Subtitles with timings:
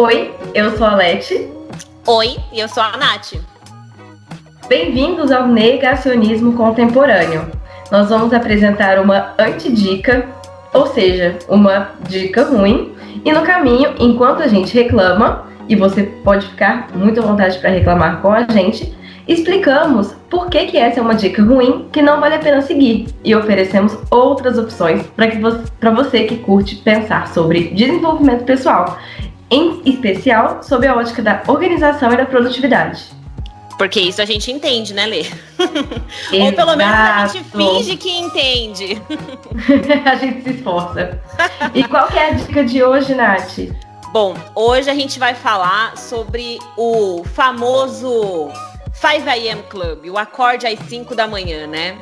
[0.00, 1.48] Oi, eu sou a Leti.
[2.06, 3.32] Oi, eu sou a Nath.
[4.68, 7.50] Bem-vindos ao Negacionismo Contemporâneo.
[7.90, 10.24] Nós vamos apresentar uma antidica,
[10.72, 12.94] ou seja, uma dica ruim,
[13.24, 17.70] e no caminho, enquanto a gente reclama, e você pode ficar muito à vontade para
[17.70, 22.20] reclamar com a gente, explicamos por que, que essa é uma dica ruim que não
[22.20, 28.44] vale a pena seguir e oferecemos outras opções para você que curte pensar sobre desenvolvimento
[28.44, 28.96] pessoal,
[29.50, 33.18] em especial sob a ótica da organização e da produtividade.
[33.78, 35.22] Porque isso a gente entende, né, Lê?
[36.42, 39.00] Ou pelo menos a gente finge que entende.
[40.04, 41.22] a gente se esforça.
[41.72, 43.56] E qual que é a dica de hoje, Nath?
[44.12, 48.48] Bom, hoje a gente vai falar sobre o famoso
[48.92, 51.98] 5 AM Club, o acorde às 5 da manhã, né?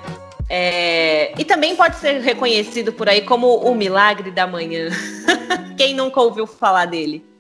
[0.49, 1.35] É...
[1.39, 4.89] E também pode ser reconhecido por aí como o milagre da manhã.
[5.77, 7.36] Quem nunca ouviu falar dele?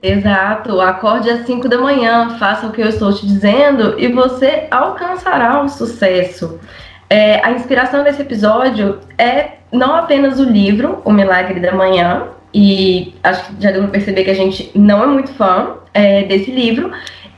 [0.00, 4.68] Exato, acorde às 5 da manhã, faça o que eu estou te dizendo e você
[4.70, 6.60] alcançará o sucesso.
[7.10, 13.12] É, a inspiração desse episódio é não apenas o livro O Milagre da Manhã, e
[13.24, 16.52] acho que já deu para perceber que a gente não é muito fã é, desse
[16.52, 16.92] livro,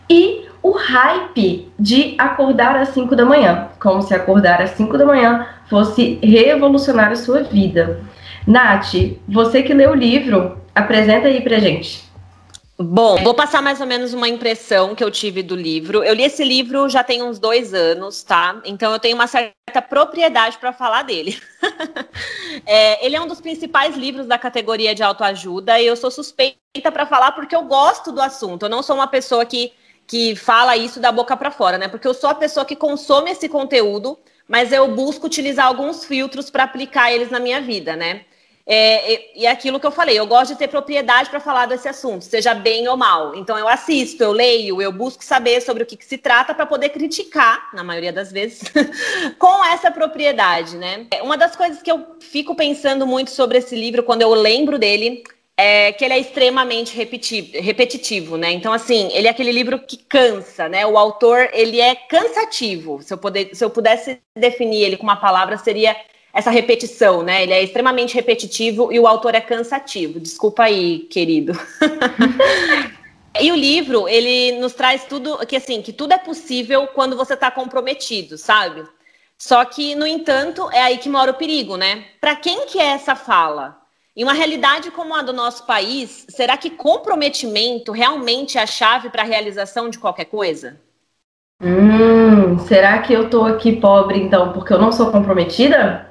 [0.08, 5.06] e o hype de acordar às 5 da manhã, como se acordar às 5 da
[5.06, 8.00] manhã fosse revolucionar a sua vida.
[8.46, 8.94] Nath,
[9.26, 12.09] você que leu o livro, apresenta aí pra gente.
[12.82, 16.02] Bom, vou passar mais ou menos uma impressão que eu tive do livro.
[16.02, 18.58] Eu li esse livro já tem uns dois anos, tá?
[18.64, 21.38] Então eu tenho uma certa propriedade para falar dele.
[22.64, 26.90] é, ele é um dos principais livros da categoria de autoajuda e eu sou suspeita
[26.90, 28.64] para falar porque eu gosto do assunto.
[28.64, 29.74] Eu não sou uma pessoa que,
[30.06, 31.86] que fala isso da boca para fora, né?
[31.86, 36.48] Porque eu sou a pessoa que consome esse conteúdo, mas eu busco utilizar alguns filtros
[36.48, 38.24] para aplicar eles na minha vida, né?
[38.72, 41.88] É, e é aquilo que eu falei, eu gosto de ter propriedade para falar desse
[41.88, 43.34] assunto, seja bem ou mal.
[43.34, 46.64] Então eu assisto, eu leio, eu busco saber sobre o que, que se trata para
[46.64, 48.62] poder criticar, na maioria das vezes,
[49.40, 51.08] com essa propriedade, né?
[51.20, 55.24] Uma das coisas que eu fico pensando muito sobre esse livro quando eu lembro dele
[55.56, 58.52] é que ele é extremamente repetitivo, repetitivo, né?
[58.52, 60.86] Então, assim, ele é aquele livro que cansa, né?
[60.86, 63.02] O autor, ele é cansativo.
[63.02, 65.96] Se eu, poder, se eu pudesse definir ele com uma palavra, seria
[66.32, 67.42] essa repetição, né?
[67.42, 70.20] Ele é extremamente repetitivo e o autor é cansativo.
[70.20, 71.52] Desculpa aí, querido.
[73.40, 77.34] e o livro, ele nos traz tudo que assim, que tudo é possível quando você
[77.34, 78.84] está comprometido, sabe?
[79.36, 82.04] Só que, no entanto, é aí que mora o perigo, né?
[82.20, 83.80] Para quem que é essa fala?
[84.14, 89.08] Em uma realidade como a do nosso país, será que comprometimento realmente é a chave
[89.08, 90.78] para a realização de qualquer coisa?
[91.62, 96.09] Hum, será que eu tô aqui pobre então porque eu não sou comprometida?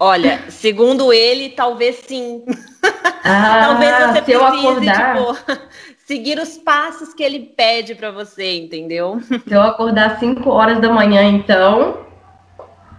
[0.00, 2.44] Olha, segundo ele, talvez sim.
[3.30, 5.16] Ah, talvez você precise, acordar...
[5.16, 5.60] tipo,
[6.06, 9.20] seguir os passos que ele pede para você, entendeu?
[9.20, 12.06] Se eu acordar às 5 horas da manhã, então.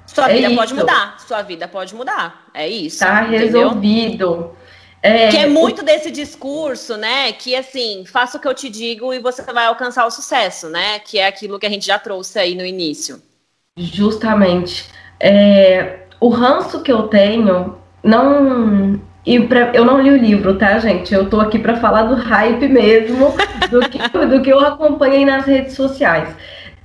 [0.05, 0.55] Sua é vida isso.
[0.55, 1.19] pode mudar.
[1.19, 2.47] Sua vida pode mudar.
[2.53, 2.99] É isso.
[2.99, 3.39] Tá entendeu?
[3.39, 4.55] resolvido.
[5.01, 7.31] É, que é muito desse discurso, né?
[7.31, 10.99] Que assim, faça o que eu te digo e você vai alcançar o sucesso, né?
[10.99, 13.21] Que é aquilo que a gente já trouxe aí no início.
[13.77, 14.89] Justamente.
[15.19, 18.99] É, o ranço que eu tenho não.
[19.25, 21.13] E pra, eu não li o livro, tá, gente?
[21.13, 23.33] Eu tô aqui para falar do hype mesmo,
[23.69, 23.97] do que,
[24.27, 26.29] do que eu acompanhei nas redes sociais.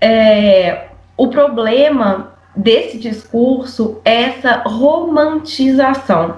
[0.00, 6.36] É, o problema desse discurso é essa romantização.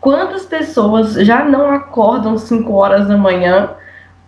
[0.00, 3.70] Quantas pessoas já não acordam 5 horas da manhã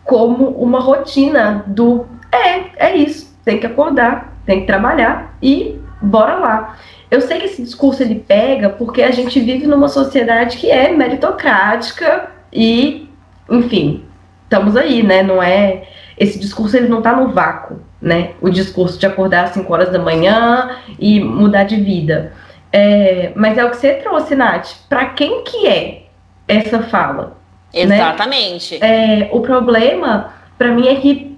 [0.04, 6.34] como uma rotina do é, é isso, tem que acordar, tem que trabalhar e bora
[6.34, 6.76] lá.
[7.10, 10.92] Eu sei que esse discurso ele pega porque a gente vive numa sociedade que é
[10.92, 13.08] meritocrática e,
[13.48, 14.04] enfim,
[14.44, 15.22] estamos aí, né?
[15.22, 18.32] Não é esse discurso ele não está no vácuo, né?
[18.40, 22.34] O discurso de acordar às 5 horas da manhã e mudar de vida.
[22.72, 24.68] É, mas é o que você trouxe, Nath.
[24.88, 26.02] Para quem que é
[26.46, 27.38] essa fala?
[27.74, 27.96] Né?
[27.96, 28.78] Exatamente.
[28.78, 29.22] Né?
[29.22, 31.36] É, o problema, para mim, é que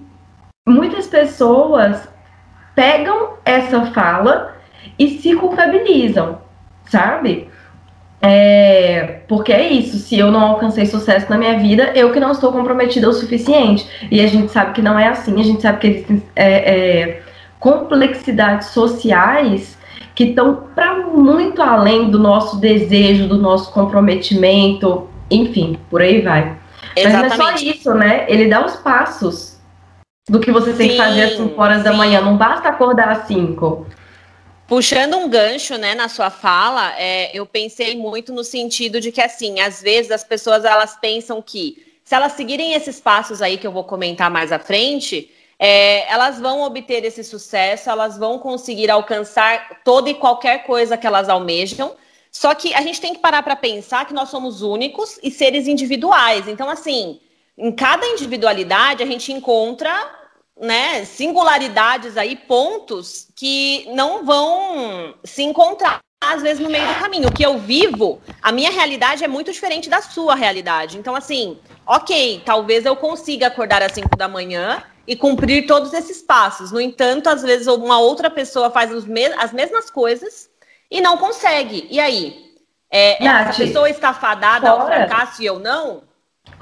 [0.67, 2.07] muitas pessoas
[2.75, 4.52] pegam essa fala
[4.97, 6.39] e se culpabilizam,
[6.85, 7.49] sabe?
[8.25, 12.31] É, porque é isso, se eu não alcancei sucesso na minha vida, eu que não
[12.31, 13.85] estou comprometida o suficiente.
[14.09, 17.21] E a gente sabe que não é assim, a gente sabe que existem é, é,
[17.59, 19.77] complexidades sociais
[20.15, 26.55] que estão para muito além do nosso desejo, do nosso comprometimento, enfim, por aí vai.
[26.95, 27.29] Exatamente.
[27.29, 28.25] Mas não é só isso, né?
[28.29, 29.59] Ele dá os passos
[30.29, 31.83] do que você tem sim, que fazer às 5 horas sim.
[31.83, 32.21] da manhã.
[32.21, 33.85] Não basta acordar às 5.
[34.73, 39.21] Puxando um gancho, né, na sua fala, é, eu pensei muito no sentido de que,
[39.21, 43.67] assim, às vezes as pessoas elas pensam que se elas seguirem esses passos aí que
[43.67, 45.29] eu vou comentar mais à frente,
[45.59, 51.05] é, elas vão obter esse sucesso, elas vão conseguir alcançar toda e qualquer coisa que
[51.05, 51.95] elas almejam.
[52.31, 55.67] Só que a gente tem que parar para pensar que nós somos únicos e seres
[55.67, 56.47] individuais.
[56.47, 57.19] Então, assim,
[57.55, 60.22] em cada individualidade a gente encontra
[60.59, 67.27] né, singularidades aí, pontos que não vão se encontrar às vezes no meio do caminho.
[67.27, 70.97] O que eu vivo, a minha realidade é muito diferente da sua realidade.
[70.97, 76.21] Então, assim, ok, talvez eu consiga acordar às 5 da manhã e cumprir todos esses
[76.21, 76.71] passos.
[76.71, 80.49] No entanto, às vezes uma outra pessoa faz as mesmas coisas
[80.89, 81.87] e não consegue.
[81.89, 82.53] E aí?
[82.89, 86.03] É, Nath, essa pessoa está fadada fora, ao fracasso e eu não?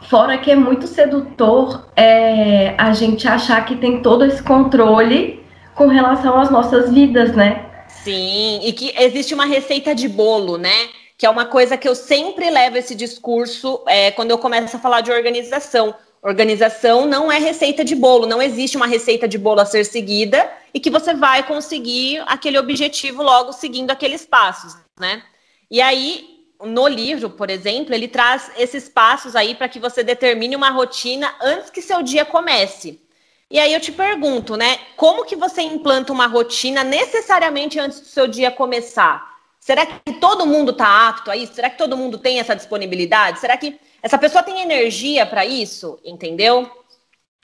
[0.10, 5.44] Fora que é muito sedutor é, a gente achar que tem todo esse controle
[5.76, 7.66] com relação às nossas vidas, né?
[8.04, 10.90] Sim, e que existe uma receita de bolo, né?
[11.18, 14.80] Que é uma coisa que eu sempre levo esse discurso é, quando eu começo a
[14.80, 15.94] falar de organização.
[16.24, 20.52] Organização não é receita de bolo, não existe uma receita de bolo a ser seguida
[20.74, 25.24] e que você vai conseguir aquele objetivo logo seguindo aqueles passos, né?
[25.70, 30.56] E aí, no livro, por exemplo, ele traz esses passos aí para que você determine
[30.56, 33.02] uma rotina antes que seu dia comece.
[33.50, 34.80] E aí eu te pergunto, né?
[34.96, 39.30] Como que você implanta uma rotina necessariamente antes do seu dia começar?
[39.60, 41.54] Será que todo mundo está apto a isso?
[41.54, 43.40] Será que todo mundo tem essa disponibilidade?
[43.40, 46.00] Será que essa pessoa tem energia para isso?
[46.04, 46.70] Entendeu?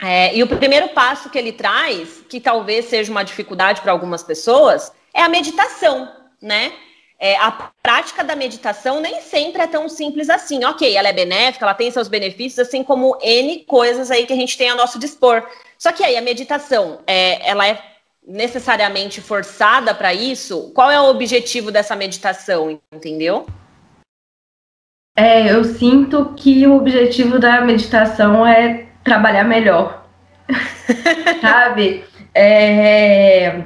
[0.00, 4.22] É, e o primeiro passo que ele traz, que talvez seja uma dificuldade para algumas
[4.22, 6.10] pessoas, é a meditação,
[6.40, 6.72] né?
[7.20, 7.50] É, a
[7.82, 10.64] prática da meditação nem sempre é tão simples assim.
[10.64, 14.36] Ok, ela é benéfica, ela tem seus benefícios, assim como N coisas aí que a
[14.36, 15.44] gente tem a nosso dispor.
[15.76, 17.82] Só que aí a meditação, é, ela é
[18.26, 20.70] necessariamente forçada para isso?
[20.74, 23.46] Qual é o objetivo dessa meditação, entendeu?
[25.16, 30.06] É, eu sinto que o objetivo da meditação é trabalhar melhor.
[31.40, 32.04] Sabe?
[32.32, 33.64] É,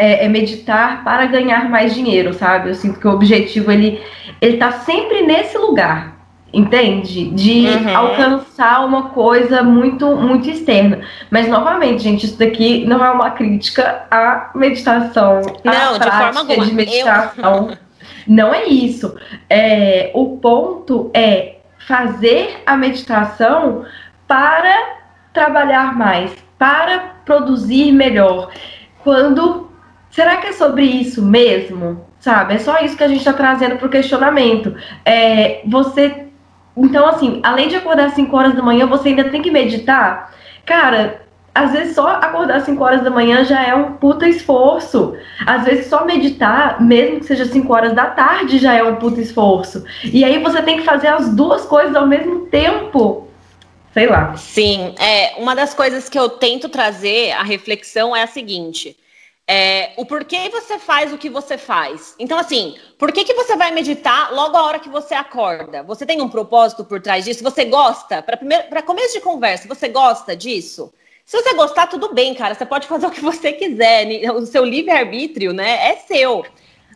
[0.00, 2.70] é, é, meditar para ganhar mais dinheiro, sabe?
[2.70, 4.00] Eu sinto que o objetivo ele,
[4.40, 6.20] ele tá sempre nesse lugar
[6.52, 7.30] entende?
[7.30, 7.96] De uhum.
[7.96, 11.00] alcançar uma coisa muito, muito externa.
[11.30, 15.42] Mas, novamente, gente, isso daqui não é uma crítica à meditação.
[15.64, 16.66] Não, de forma alguma.
[16.66, 17.70] De meditação.
[17.70, 17.76] Eu...
[18.26, 19.16] Não é isso.
[19.48, 23.84] É, o ponto é fazer a meditação
[24.28, 24.76] para
[25.32, 28.50] trabalhar mais, para produzir melhor.
[29.02, 29.69] Quando.
[30.10, 32.04] Será que é sobre isso mesmo?
[32.18, 32.54] Sabe?
[32.54, 34.74] É só isso que a gente está trazendo para o questionamento.
[35.04, 36.26] É, você
[36.76, 40.32] então, assim, além de acordar às 5 horas da manhã, você ainda tem que meditar.
[40.64, 41.22] Cara,
[41.54, 45.16] às vezes só acordar às 5 horas da manhã já é um puta esforço.
[45.44, 49.20] Às vezes só meditar, mesmo que seja 5 horas da tarde, já é um puta
[49.20, 49.84] esforço.
[50.04, 53.28] E aí você tem que fazer as duas coisas ao mesmo tempo.
[53.92, 54.36] Sei lá.
[54.36, 58.96] Sim, é, uma das coisas que eu tento trazer a reflexão é a seguinte:
[59.52, 62.14] é, o porquê você faz o que você faz.
[62.20, 65.82] Então, assim, por que, que você vai meditar logo a hora que você acorda?
[65.82, 67.42] Você tem um propósito por trás disso?
[67.42, 68.22] Você gosta?
[68.22, 70.94] Para começo de conversa, você gosta disso?
[71.26, 72.54] Se você gostar, tudo bem, cara.
[72.54, 74.06] Você pode fazer o que você quiser.
[74.30, 76.46] O seu livre-arbítrio, né, é seu.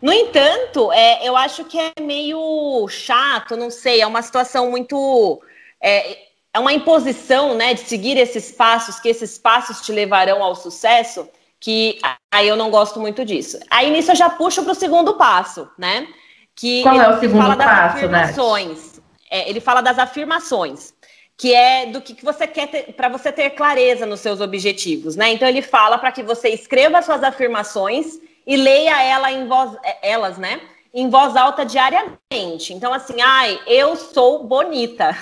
[0.00, 5.42] No entanto, é, eu acho que é meio chato, não sei, é uma situação muito.
[5.80, 6.18] É,
[6.52, 11.28] é uma imposição, né, de seguir esses passos, que esses passos te levarão ao sucesso
[11.64, 11.98] que
[12.30, 13.58] aí eu não gosto muito disso.
[13.70, 16.06] Aí nisso eu já puxo para o segundo passo, né?
[16.54, 18.96] Que Qual é o segundo fala das passo, afirmações.
[18.96, 19.02] Né?
[19.30, 20.92] É, ele fala das afirmações,
[21.38, 25.32] que é do que, que você quer para você ter clareza nos seus objetivos, né?
[25.32, 30.10] Então ele fala para que você escreva suas afirmações e leia ela em voz, é,
[30.10, 30.60] elas, né?
[30.92, 32.74] Em voz alta diariamente.
[32.74, 35.16] Então, assim, ai, eu sou bonita.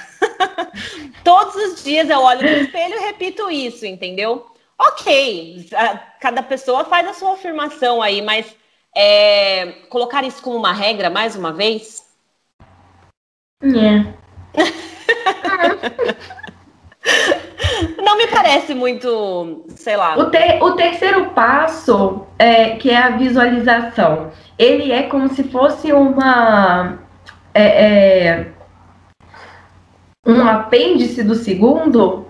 [1.23, 4.52] Todos os dias eu olho no espelho e repito isso, entendeu?
[4.89, 5.69] Ok,
[6.21, 8.57] cada pessoa faz a sua afirmação aí, mas
[8.97, 12.05] é, colocar isso como uma regra mais uma vez?
[13.63, 14.13] É.
[18.03, 20.19] Não me parece muito, sei lá.
[20.19, 25.93] O, ter, o terceiro passo, é, que é a visualização, ele é como se fosse
[25.93, 26.99] uma.
[27.55, 28.53] É, é,
[30.27, 32.22] um apêndice do segundo,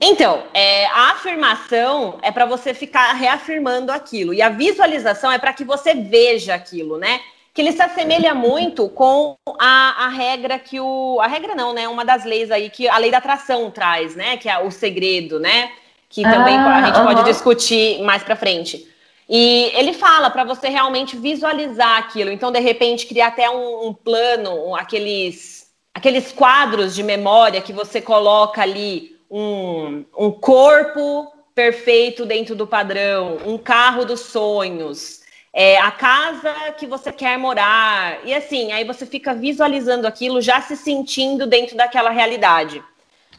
[0.00, 5.52] então, é, a afirmação é para você ficar reafirmando aquilo, e a visualização é para
[5.52, 7.20] que você veja aquilo, né?
[7.52, 11.20] Que ele se assemelha muito com a, a regra que o.
[11.20, 11.86] A regra não, né?
[11.86, 14.36] Uma das leis aí que a lei da atração traz, né?
[14.36, 15.70] Que é o segredo, né?
[16.08, 17.04] Que também ah, a gente uh -huh.
[17.04, 18.88] pode discutir mais para frente.
[19.28, 22.30] E ele fala para você realmente visualizar aquilo.
[22.30, 28.00] Então, de repente, criar até um, um plano, aqueles aqueles quadros de memória que você
[28.00, 35.22] coloca ali um, um corpo perfeito dentro do padrão, um carro dos sonhos,
[35.52, 38.18] é, a casa que você quer morar.
[38.24, 42.80] E assim, aí você fica visualizando aquilo, já se sentindo dentro daquela realidade.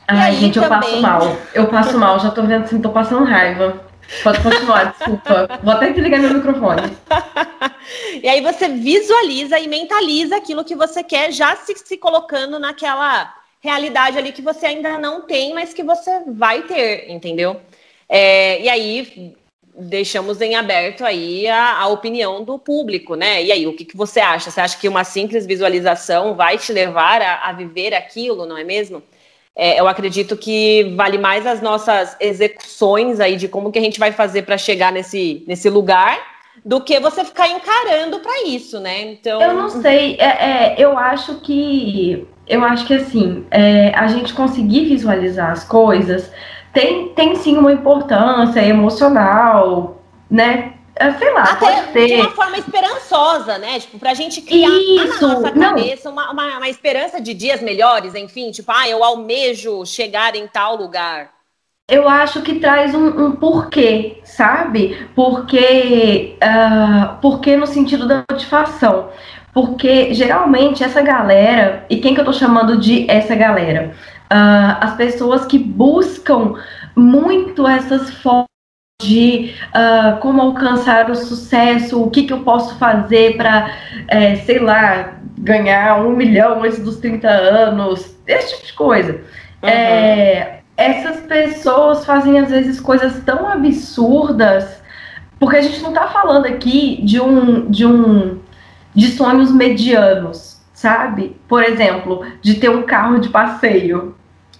[0.05, 0.95] Ai, gente, também...
[0.97, 1.37] eu passo mal.
[1.53, 3.81] Eu passo mal, já tô vendo assim, tô passando raiva.
[4.21, 5.59] Pode continuar, desculpa.
[5.63, 6.81] Vou até desligar meu microfone.
[8.21, 13.33] e aí você visualiza e mentaliza aquilo que você quer, já se, se colocando naquela
[13.65, 17.59] realidade ali que você ainda não tem, mas que você vai ter, entendeu?
[18.07, 19.35] É, e aí
[19.77, 23.43] deixamos em aberto aí a, a, opinião do público, né?
[23.43, 24.49] E aí, o que, que você acha?
[24.49, 28.63] Você acha que uma simples visualização vai te levar a, a viver aquilo, não é
[28.63, 29.03] mesmo?
[29.55, 33.99] É, eu acredito que vale mais as nossas execuções aí de como que a gente
[33.99, 36.34] vai fazer para chegar nesse, nesse lugar
[36.65, 39.03] do que você ficar encarando para isso, né?
[39.03, 44.07] Então eu não sei, é, é, eu acho que eu acho que assim é, a
[44.07, 46.31] gente conseguir visualizar as coisas
[46.73, 50.73] tem, tem sim uma importância emocional, né?
[50.97, 52.05] É, sei lá, Até.
[52.05, 53.79] De uma forma esperançosa, né?
[53.79, 58.15] Tipo, pra gente criar Isso, na nossa cabeça uma, uma, uma, esperança de dias melhores,
[58.15, 61.34] enfim, tipo, ah, eu almejo chegar em tal lugar.
[61.89, 65.07] Eu acho que traz um, um porquê, sabe?
[65.15, 69.09] Porque, uh, porque no sentido da motivação.
[69.53, 73.95] Porque geralmente essa galera, e quem que eu tô chamando de essa galera?
[74.31, 76.55] uh, as pessoas que buscam
[76.95, 78.45] muito essas formas
[79.01, 83.75] de uh, como alcançar o sucesso, o que, que eu posso fazer para,
[84.07, 89.13] é, sei lá, ganhar um milhão antes dos 30 anos, esse tipo de coisa.
[89.61, 89.69] Uhum.
[89.69, 94.81] É, essas pessoas fazem às vezes coisas tão absurdas,
[95.39, 98.39] porque a gente não está falando aqui de um, de um
[98.93, 100.55] de sonhos medianos
[100.85, 101.35] sabe?
[101.47, 104.15] Por exemplo, de ter um carro de passeio.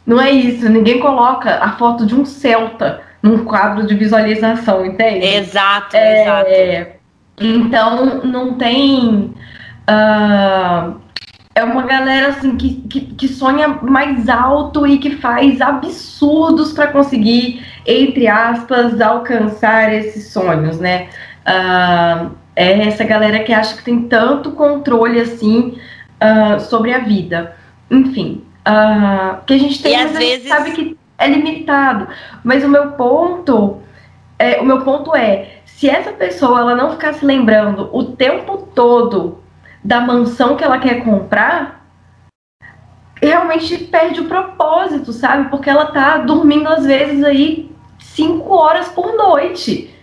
[0.07, 5.25] Não é isso, ninguém coloca a foto de um Celta num quadro de visualização, entende?
[5.25, 6.91] Exato, é, exato.
[7.39, 9.34] Então, não tem.
[9.89, 10.95] Uh,
[11.55, 16.88] é uma galera assim que, que, que, sonha mais alto e que faz absurdos para
[16.88, 21.07] conseguir, entre aspas, alcançar esses sonhos, né?
[21.47, 25.77] Uh, é essa galera que acha que tem tanto controle assim
[26.21, 27.55] uh, sobre a vida.
[27.89, 30.50] Enfim, uh, que a gente tem, e a vezes...
[30.50, 32.09] sabe que é limitado.
[32.43, 33.77] Mas o meu ponto,
[34.38, 38.69] é, o meu ponto é, se essa pessoa ela não ficar se lembrando o tempo
[38.75, 39.45] todo
[39.86, 41.86] da mansão que ela quer comprar,
[43.22, 45.50] realmente perde o propósito, sabe?
[45.50, 49.94] Porque ela tá dormindo às vezes aí cinco horas por noite,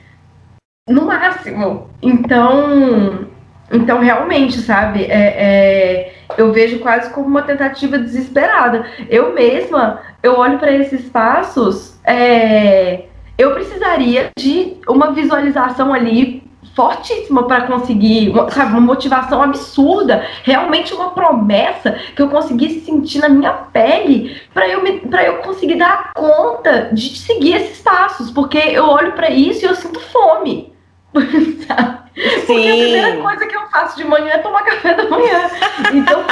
[0.89, 1.91] no máximo.
[2.01, 3.27] Então,
[3.73, 8.87] então, realmente, sabe, é, é, eu vejo quase como uma tentativa desesperada.
[9.11, 17.47] Eu mesma, eu olho para esses passos, é, eu precisaria de uma visualização ali fortíssima
[17.47, 23.29] para conseguir, uma, sabe, uma motivação absurda, realmente uma promessa que eu conseguisse sentir na
[23.29, 29.13] minha pele para eu eu conseguir dar conta de seguir esses passos, porque eu olho
[29.13, 30.73] para isso e eu sinto fome.
[31.67, 32.03] Sabe?
[32.15, 32.47] Sim.
[32.47, 35.51] Porque a primeira coisa que eu faço de manhã é tomar café da manhã.
[35.93, 36.25] Então,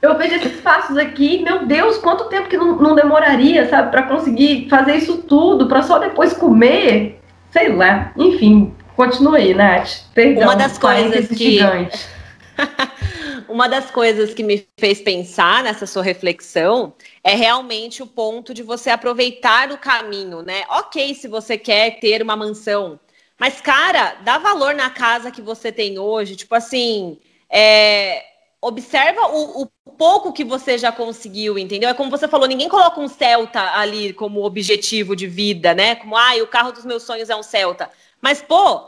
[0.00, 4.02] eu vejo esses passos aqui, meu Deus, quanto tempo que não, não demoraria, sabe, para
[4.02, 8.12] conseguir fazer isso tudo, para só depois comer, sei lá.
[8.16, 10.04] Enfim, continue aí, Nath.
[10.14, 11.58] Perdão, Uma das coisas que
[13.48, 18.62] Uma das coisas que me fez pensar nessa sua reflexão é realmente o ponto de
[18.62, 20.64] você aproveitar o caminho, né?
[20.70, 22.98] Ok, se você quer ter uma mansão,
[23.38, 26.36] mas, cara, dá valor na casa que você tem hoje.
[26.36, 27.18] Tipo assim,
[27.50, 28.24] é,
[28.60, 31.88] observa o, o, pouco que você já conseguiu, entendeu?
[31.88, 35.94] É como você falou, ninguém coloca um Celta ali como objetivo de vida, né?
[35.96, 37.90] Como, ah, o carro dos meus sonhos é um Celta.
[38.24, 38.80] Mas, pô,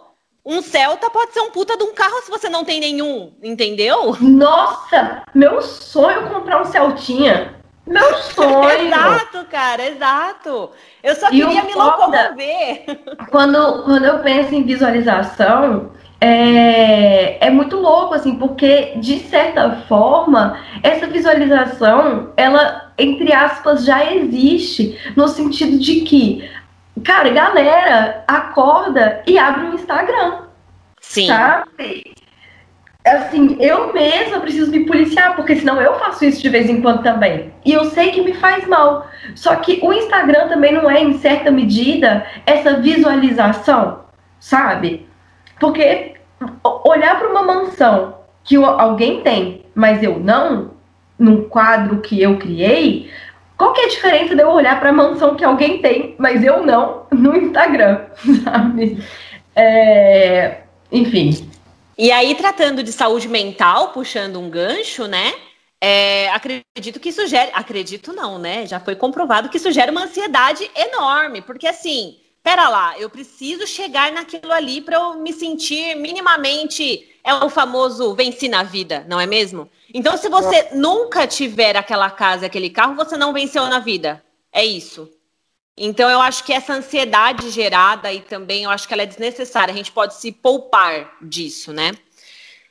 [0.46, 4.16] um Celta pode ser um puta de um carro se você não tem nenhum, entendeu?
[4.18, 7.54] Nossa, meu sonho é comprar um Celtinha.
[7.86, 8.86] Meu sonho!
[8.86, 10.70] exato, cara, exato.
[11.02, 12.86] Eu só e queria me locomover.
[13.30, 20.58] Quando, quando eu penso em visualização, é, é muito louco, assim, porque, de certa forma,
[20.82, 26.50] essa visualização, ela, entre aspas, já existe, no sentido de que,
[27.04, 30.46] cara, galera acorda e abre um Instagram.
[31.00, 31.26] Sim.
[31.26, 32.16] Sabe?
[33.06, 37.02] assim, eu mesma preciso me policiar, porque senão eu faço isso de vez em quando
[37.02, 37.52] também.
[37.64, 39.06] E eu sei que me faz mal.
[39.34, 44.00] Só que o Instagram também não é, em certa medida, essa visualização,
[44.40, 45.08] sabe?
[45.60, 46.14] Porque
[46.84, 50.72] olhar para uma mansão que alguém tem, mas eu não,
[51.18, 53.10] num quadro que eu criei,
[53.56, 56.44] qual que é a diferença de eu olhar para a mansão que alguém tem, mas
[56.44, 58.06] eu não, no Instagram,
[58.44, 59.02] sabe?
[59.54, 60.58] É,
[60.92, 61.50] enfim.
[61.96, 65.32] E aí, tratando de saúde mental, puxando um gancho, né?
[65.80, 67.50] É, acredito que isso gera.
[67.54, 68.66] Acredito não, né?
[68.66, 73.66] Já foi comprovado que isso gera uma ansiedade enorme, porque assim, pera lá, eu preciso
[73.66, 77.15] chegar naquilo ali para eu me sentir minimamente.
[77.26, 79.68] É o famoso venci na vida, não é mesmo?
[79.92, 84.22] Então, se você nunca tiver aquela casa, aquele carro, você não venceu na vida.
[84.52, 85.10] É isso.
[85.76, 89.74] Então, eu acho que essa ansiedade gerada e também eu acho que ela é desnecessária.
[89.74, 91.90] A gente pode se poupar disso, né?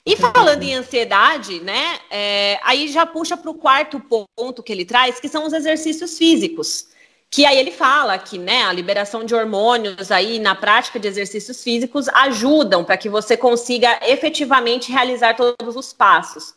[0.06, 2.00] E falando em ansiedade, né?
[2.10, 6.18] É, aí já puxa para o quarto ponto que ele traz, que são os exercícios
[6.18, 6.88] físicos.
[7.36, 11.62] Que aí ele fala que né, a liberação de hormônios aí na prática de exercícios
[11.62, 16.54] físicos ajudam para que você consiga efetivamente realizar todos os passos.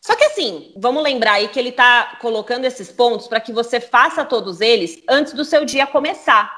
[0.00, 3.80] Só que assim, vamos lembrar aí que ele está colocando esses pontos para que você
[3.80, 6.52] faça todos eles antes do seu dia começar.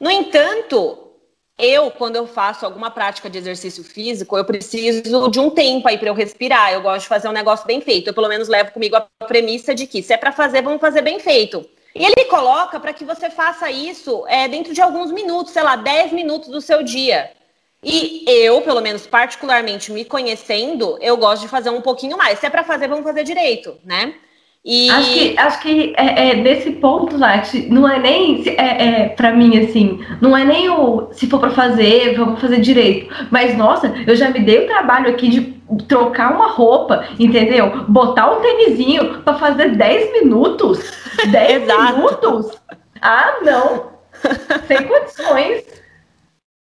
[0.00, 1.12] No entanto,
[1.56, 5.96] eu, quando eu faço alguma prática de exercício físico, eu preciso de um tempo aí
[5.96, 6.72] para eu respirar.
[6.72, 8.08] Eu gosto de fazer um negócio bem feito.
[8.08, 11.02] Eu, pelo menos, levo comigo a premissa de que se é para fazer, vamos fazer
[11.02, 11.64] bem feito.
[11.94, 15.76] E ele coloca para que você faça isso é, dentro de alguns minutos, sei lá,
[15.76, 17.32] 10 minutos do seu dia.
[17.82, 22.38] E eu, pelo menos particularmente me conhecendo, eu gosto de fazer um pouquinho mais.
[22.38, 24.14] Se é para fazer, vamos fazer direito, né?
[24.64, 24.90] E...
[24.90, 29.32] Acho que, acho que é, é, nesse ponto, Nath, não é nem, é, é, pra
[29.32, 33.12] mim, assim, não é nem o se for para fazer, vamos fazer direito.
[33.30, 35.40] Mas, nossa, eu já me dei o trabalho aqui de
[35.88, 37.84] trocar uma roupa, entendeu?
[37.88, 40.78] Botar um tênisinho para fazer 10 minutos.
[41.30, 42.50] 10 minutos?
[43.00, 43.90] Ah, não!
[44.66, 45.79] Sem condições.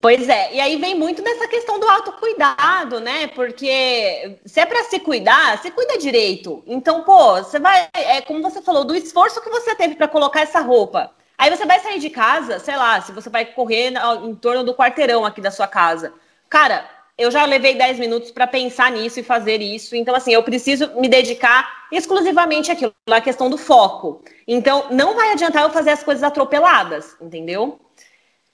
[0.01, 3.27] Pois é, e aí vem muito dessa questão do autocuidado, né?
[3.27, 6.63] Porque se é para se cuidar, você cuida direito.
[6.67, 10.41] Então, pô, você vai, é como você falou, do esforço que você teve para colocar
[10.41, 11.11] essa roupa.
[11.37, 13.93] Aí você vai sair de casa, sei lá, se você vai correr
[14.25, 16.15] em torno do quarteirão aqui da sua casa.
[16.49, 19.95] Cara, eu já levei 10 minutos para pensar nisso e fazer isso.
[19.95, 24.25] Então, assim, eu preciso me dedicar exclusivamente àquilo, à questão do foco.
[24.49, 27.79] Então, não vai adiantar eu fazer as coisas atropeladas, entendeu?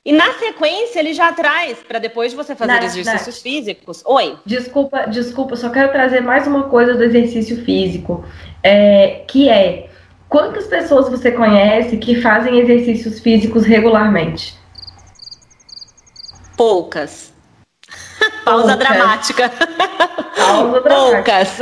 [0.06, 3.42] E na sequência ele já traz, para depois de você fazer Nath, exercícios Nath.
[3.42, 4.02] físicos.
[4.06, 4.38] Oi.
[4.46, 8.24] Desculpa, desculpa, só quero trazer mais uma coisa do exercício físico,
[8.62, 9.90] é, que é
[10.28, 14.56] quantas pessoas você conhece que fazem exercícios físicos regularmente?
[16.56, 17.34] Poucas.
[18.44, 19.50] Pausa dramática.
[20.36, 21.44] Pausa dramática.
[21.48, 21.58] Poucas.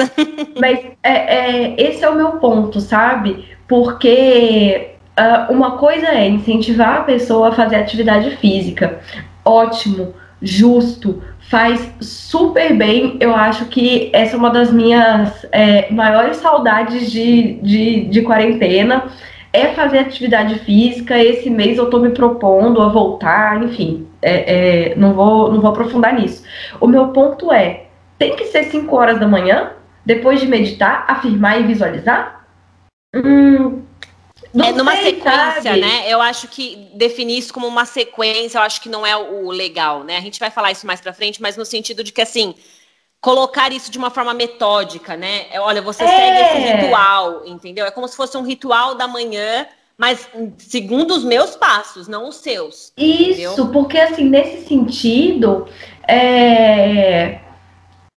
[0.60, 3.56] Mas é, é, esse é o meu ponto, sabe?
[3.66, 8.98] Porque Uh, uma coisa é incentivar a pessoa a fazer atividade física.
[9.44, 13.16] Ótimo, justo, faz super bem.
[13.20, 19.04] Eu acho que essa é uma das minhas é, maiores saudades de, de, de quarentena.
[19.52, 21.16] É fazer atividade física.
[21.16, 25.70] Esse mês eu tô me propondo a voltar, enfim, é, é, não, vou, não vou
[25.70, 26.42] aprofundar nisso.
[26.80, 27.84] O meu ponto é:
[28.18, 29.70] tem que ser 5 horas da manhã,
[30.04, 32.44] depois de meditar, afirmar e visualizar?
[33.14, 33.82] Hum,
[34.54, 35.80] não é numa sei, sequência, sabe?
[35.80, 36.04] né?
[36.06, 40.04] Eu acho que definir isso como uma sequência, eu acho que não é o legal,
[40.04, 40.16] né?
[40.16, 42.54] A gente vai falar isso mais para frente, mas no sentido de que assim,
[43.20, 45.46] colocar isso de uma forma metódica, né?
[45.50, 46.06] É, olha, você é.
[46.06, 47.84] segue esse ritual, entendeu?
[47.84, 49.66] É como se fosse um ritual da manhã,
[49.98, 52.92] mas segundo os meus passos, não os seus.
[52.96, 53.68] Isso, entendeu?
[53.72, 55.66] porque assim, nesse sentido,
[56.06, 57.40] é...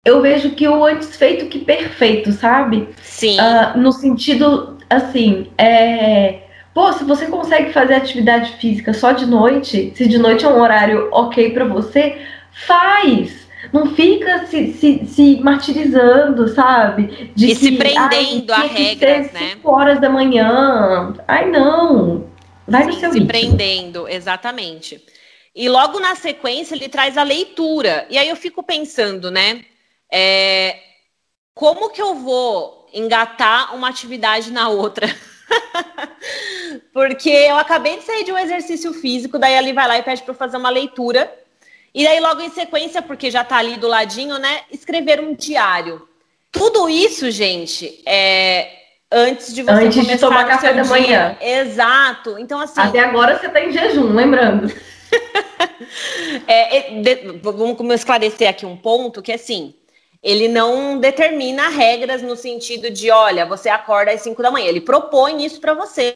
[0.06, 2.90] eu vejo que o antes feito que perfeito, sabe?
[3.02, 3.38] Sim.
[3.40, 6.42] Uh, no sentido assim, é.
[6.74, 10.62] Pô, se você consegue fazer atividade física só de noite, se de noite é um
[10.62, 12.22] horário ok para você,
[12.52, 13.48] faz!
[13.74, 17.32] Não fica se, se, se martirizando, sabe?
[17.36, 19.52] De e que, se prendendo a regras, né?
[19.56, 21.14] 5 horas da manhã.
[21.28, 22.28] Ai, não.
[22.68, 23.28] Vai no seu Se ritmo.
[23.28, 25.04] prendendo, exatamente.
[25.56, 28.06] E logo na sequência ele traz a leitura.
[28.10, 29.62] E aí eu fico pensando, né?
[30.12, 30.78] É,
[31.54, 35.08] como que eu vou engatar uma atividade na outra.
[36.92, 40.24] Porque eu acabei de sair de um exercício físico, daí ali vai lá e pede
[40.24, 41.32] para fazer uma leitura.
[41.94, 46.08] E daí logo em sequência, porque já está ali do ladinho, né, escrever um diário.
[46.52, 48.70] Tudo isso, gente, é
[49.12, 51.38] antes de você antes de tomar café da manhã.
[51.42, 52.38] Exato.
[52.38, 54.72] Então assim, até agora você está em jejum, lembrando.
[56.48, 59.74] é, de, vamos esclarecer aqui um ponto que assim,
[60.28, 64.68] ele não determina regras no sentido de, olha, você acorda às 5 da manhã.
[64.68, 66.14] Ele propõe isso para você.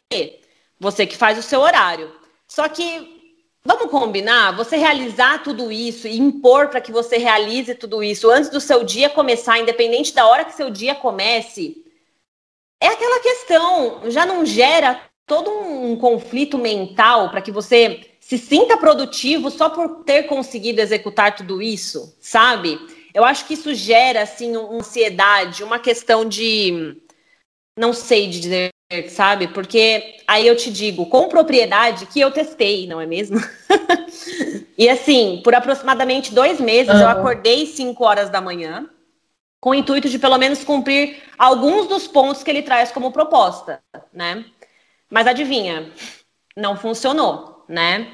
[0.78, 2.14] Você que faz o seu horário.
[2.46, 3.20] Só que
[3.64, 4.56] Vamos combinar?
[4.56, 8.82] Você realizar tudo isso e impor para que você realize tudo isso antes do seu
[8.82, 11.76] dia começar, independente da hora que seu dia comece,
[12.80, 18.76] é aquela questão, já não gera todo um conflito mental para que você se sinta
[18.76, 22.80] produtivo só por ter conseguido executar tudo isso, sabe?
[23.14, 26.96] Eu acho que isso gera assim uma ansiedade, uma questão de
[27.78, 28.70] não sei dizer,
[29.08, 29.48] sabe?
[29.48, 33.38] Porque aí eu te digo com propriedade que eu testei, não é mesmo?
[34.76, 37.00] e assim, por aproximadamente dois meses, uhum.
[37.00, 38.88] eu acordei 5 horas da manhã,
[39.60, 43.80] com o intuito de pelo menos cumprir alguns dos pontos que ele traz como proposta,
[44.12, 44.44] né?
[45.08, 45.90] Mas adivinha,
[46.56, 48.12] não funcionou, né?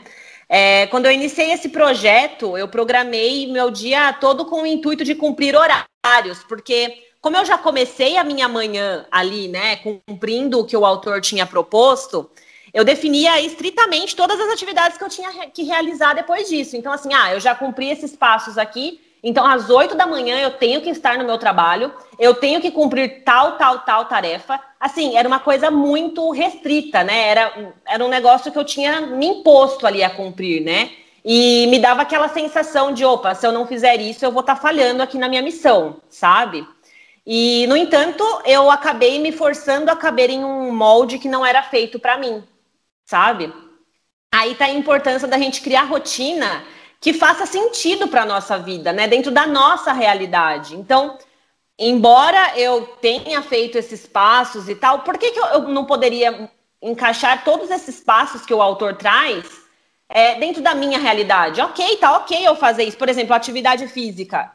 [0.49, 5.15] É, quando eu iniciei esse projeto, eu programei meu dia todo com o intuito de
[5.15, 10.77] cumprir horários, porque como eu já comecei a minha manhã ali, né, cumprindo o que
[10.77, 12.31] o autor tinha proposto,
[12.73, 16.77] eu definia estritamente todas as atividades que eu tinha que realizar depois disso.
[16.77, 20.53] Então, assim, ah, eu já cumpri esses passos aqui, então às oito da manhã eu
[20.53, 24.61] tenho que estar no meu trabalho, eu tenho que cumprir tal, tal, tal tarefa.
[24.79, 27.29] Assim, era uma coisa muito restrita, né?
[27.29, 30.91] Era, era um negócio que eu tinha me imposto ali a cumprir, né?
[31.25, 34.55] E me dava aquela sensação de, opa, se eu não fizer isso, eu vou estar
[34.55, 36.67] tá falhando aqui na minha missão, sabe?
[37.27, 41.63] E, no entanto, eu acabei me forçando a caber em um molde que não era
[41.63, 42.43] feito para mim,
[43.05, 43.53] sabe?
[44.33, 46.65] Aí tá a importância da gente criar rotina
[47.01, 49.07] que faça sentido para nossa vida, né?
[49.07, 50.75] Dentro da nossa realidade.
[50.77, 51.17] Então,
[51.79, 56.51] embora eu tenha feito esses passos e tal, por que, que eu não poderia
[56.83, 59.45] encaixar todos esses passos que o autor traz
[60.09, 61.61] é, dentro da minha realidade?
[61.61, 62.99] Ok, tá ok eu fazer isso.
[62.99, 64.51] Por exemplo, atividade física.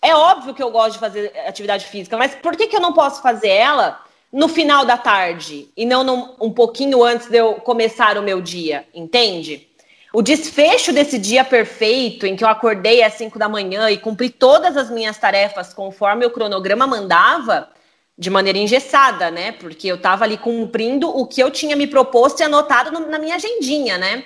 [0.00, 2.92] É óbvio que eu gosto de fazer atividade física, mas por que, que eu não
[2.92, 4.00] posso fazer ela
[4.32, 8.40] no final da tarde e não no, um pouquinho antes de eu começar o meu
[8.40, 8.86] dia?
[8.94, 9.67] Entende?
[10.12, 14.30] O desfecho desse dia perfeito, em que eu acordei às 5 da manhã e cumpri
[14.30, 17.68] todas as minhas tarefas conforme o cronograma mandava,
[18.16, 19.52] de maneira engessada, né?
[19.52, 23.18] Porque eu estava ali cumprindo o que eu tinha me proposto e anotado no, na
[23.18, 24.24] minha agendinha, né?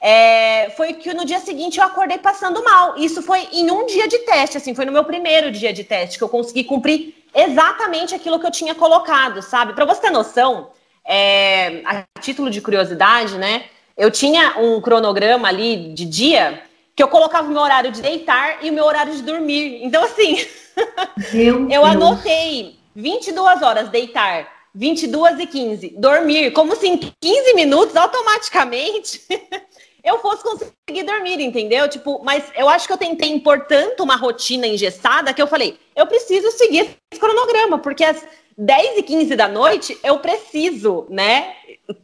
[0.00, 2.96] é, foi que no dia seguinte eu acordei passando mal.
[2.96, 6.16] Isso foi em um dia de teste, assim, foi no meu primeiro dia de teste
[6.16, 9.74] que eu consegui cumprir exatamente aquilo que eu tinha colocado, sabe?
[9.74, 10.70] Para você ter noção,
[11.04, 13.64] é, a título de curiosidade, né?
[14.00, 16.62] Eu tinha um cronograma ali de dia
[16.96, 19.84] que eu colocava o meu horário de deitar e o meu horário de dormir.
[19.84, 20.38] Então, assim,
[21.70, 29.20] eu anotei 22 horas deitar, 22 e 15 dormir, como se em 15 minutos automaticamente
[30.02, 31.86] eu fosse conseguir dormir, entendeu?
[31.86, 35.78] Tipo, mas eu acho que eu tentei impor tanto uma rotina engessada que eu falei,
[35.94, 38.24] eu preciso seguir esse cronograma, porque às
[38.56, 41.54] 10 e 15 da noite eu preciso, né,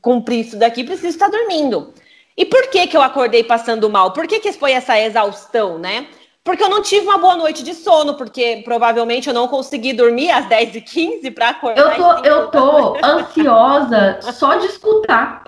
[0.01, 1.93] cumprir isso daqui, preciso estar dormindo.
[2.37, 4.13] E por que que eu acordei passando mal?
[4.13, 6.07] Por que que foi essa exaustão, né?
[6.45, 10.31] Porque eu não tive uma boa noite de sono, porque provavelmente eu não consegui dormir
[10.31, 11.99] às 10h15 para acordar.
[11.99, 15.43] Eu tô, eu tô ansiosa só de escutar.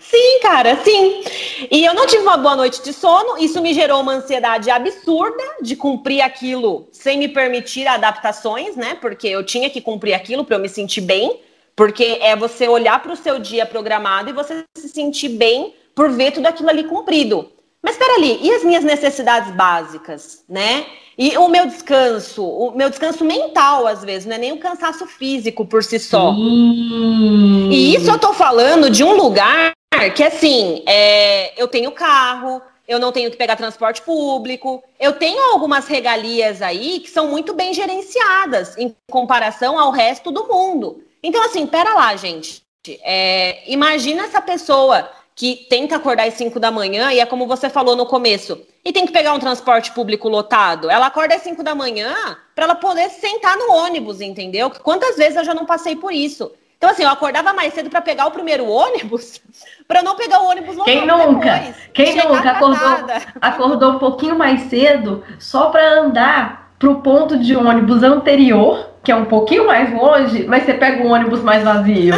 [0.00, 1.22] Sim, cara, sim.
[1.70, 5.42] E eu não tive uma boa noite de sono, isso me gerou uma ansiedade absurda
[5.60, 8.96] de cumprir aquilo sem me permitir adaptações, né?
[9.00, 11.40] Porque eu tinha que cumprir aquilo para eu me sentir bem,
[11.76, 16.10] porque é você olhar para o seu dia programado e você se sentir bem por
[16.10, 17.50] ver tudo aquilo ali cumprido.
[17.82, 20.86] Mas espera ali, e as minhas necessidades básicas, né?
[21.18, 25.04] E o meu descanso, o meu descanso mental, às vezes, não é nem o cansaço
[25.04, 26.32] físico por si só.
[26.32, 27.70] Sim.
[27.72, 29.72] E isso eu tô falando de um lugar
[30.14, 35.52] que, assim, é, eu tenho carro, eu não tenho que pegar transporte público, eu tenho
[35.52, 41.02] algumas regalias aí que são muito bem gerenciadas em comparação ao resto do mundo.
[41.20, 42.62] Então, assim, pera lá, gente.
[43.02, 47.70] É, imagina essa pessoa que tenta acordar às 5 da manhã e é como você
[47.70, 50.90] falou no começo, e tem que pegar um transporte público lotado.
[50.90, 52.12] Ela acorda às 5 da manhã
[52.56, 54.68] para ela poder sentar no ônibus, entendeu?
[54.82, 56.50] Quantas vezes eu já não passei por isso?
[56.76, 59.40] Então, assim, eu acordava mais cedo para pegar o primeiro ônibus,
[59.86, 60.92] para não pegar o ônibus lotado.
[60.92, 61.52] Quem nunca?
[61.54, 63.06] Depois, Quem nunca acordou,
[63.40, 69.12] acordou um pouquinho mais cedo só para andar para o ponto de ônibus anterior, que
[69.12, 72.12] é um pouquinho mais longe, mas você pega um ônibus mais vazio.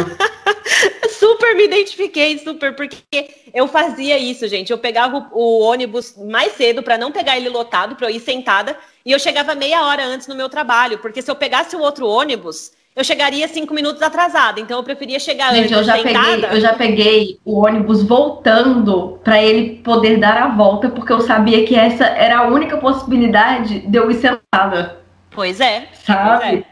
[1.17, 4.73] super me identifiquei, super, porque eu fazia isso, gente.
[4.73, 8.75] Eu pegava o, ônibus mais cedo para não pegar ele lotado, para eu ir sentada,
[9.05, 12.05] e eu chegava meia hora antes no meu trabalho, porque se eu pegasse o outro
[12.05, 14.59] ônibus, eu chegaria cinco minutos atrasada.
[14.59, 16.41] Então eu preferia chegar gente, antes eu já sentada.
[16.41, 21.21] Peguei, eu já peguei o ônibus voltando para ele poder dar a volta, porque eu
[21.21, 24.99] sabia que essa era a única possibilidade de eu ir sentada.
[25.29, 25.87] Pois é.
[25.93, 26.41] Sabe?
[26.41, 26.70] Pois é.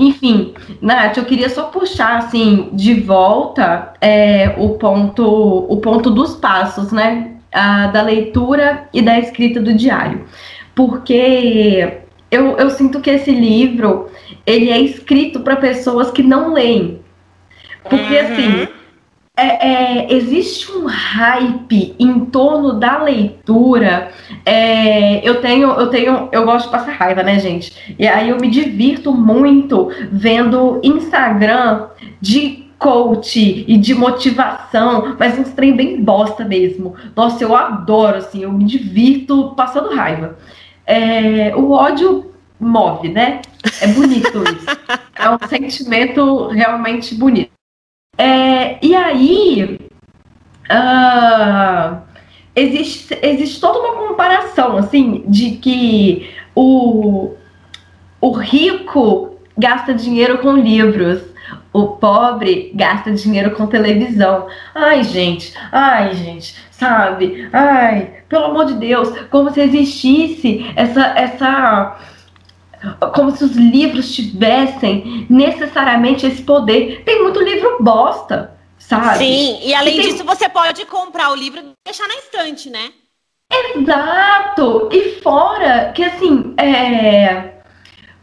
[0.00, 5.22] Enfim, Nath, eu queria só puxar assim de volta é, o ponto
[5.68, 7.32] o ponto dos passos, né?
[7.52, 10.24] A, da leitura e da escrita do diário.
[10.74, 11.98] Porque
[12.30, 14.08] eu, eu sinto que esse livro
[14.46, 17.00] ele é escrito para pessoas que não leem,
[17.82, 18.20] Porque uhum.
[18.20, 18.68] assim,
[19.40, 24.10] é, é, existe um hype em torno da leitura.
[24.44, 27.94] É, eu tenho, eu tenho, eu gosto de passar raiva, né, gente?
[27.98, 31.88] E aí eu me divirto muito vendo Instagram
[32.20, 36.94] de coach e de motivação, mas um trem bem bosta mesmo.
[37.16, 40.36] Nossa, eu adoro, assim, eu me divirto passando raiva.
[40.86, 43.40] É, o ódio move, né?
[43.80, 44.66] É bonito isso.
[45.14, 47.59] é um sentimento realmente bonito.
[48.20, 49.78] É, e aí,
[50.70, 52.02] uh,
[52.54, 57.32] existe, existe toda uma comparação, assim, de que o,
[58.20, 61.22] o rico gasta dinheiro com livros,
[61.72, 64.48] o pobre gasta dinheiro com televisão.
[64.74, 67.48] Ai, gente, ai, gente, sabe?
[67.50, 71.98] Ai, pelo amor de Deus, como se existisse essa essa
[73.14, 77.02] como se os livros tivessem necessariamente esse poder.
[77.04, 79.18] Tem muito livro bosta, sabe?
[79.18, 80.10] Sim, e além e tem...
[80.10, 82.90] disso, você pode comprar o livro e deixar na estante, né?
[83.76, 84.88] Exato!
[84.92, 87.54] E fora que assim, é...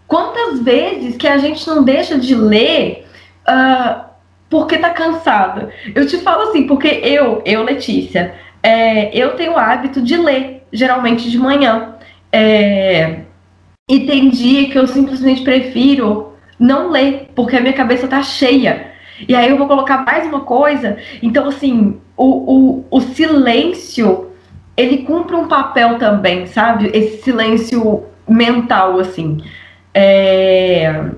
[0.07, 3.05] quantas vezes que a gente não deixa de ler
[3.47, 4.05] uh,
[4.49, 5.71] porque tá cansada?
[5.93, 10.63] Eu te falo assim, porque eu, eu, Letícia, é, eu tenho o hábito de ler,
[10.71, 11.95] geralmente de manhã.
[12.31, 13.26] É,
[13.89, 18.91] e tem dia que eu simplesmente prefiro não ler, porque a minha cabeça tá cheia.
[19.27, 20.97] E aí eu vou colocar mais uma coisa.
[21.23, 24.31] Então, assim, o, o, o silêncio,
[24.75, 26.91] ele cumpre um papel também, sabe?
[26.93, 29.37] Esse silêncio mental, assim.
[29.93, 31.11] É...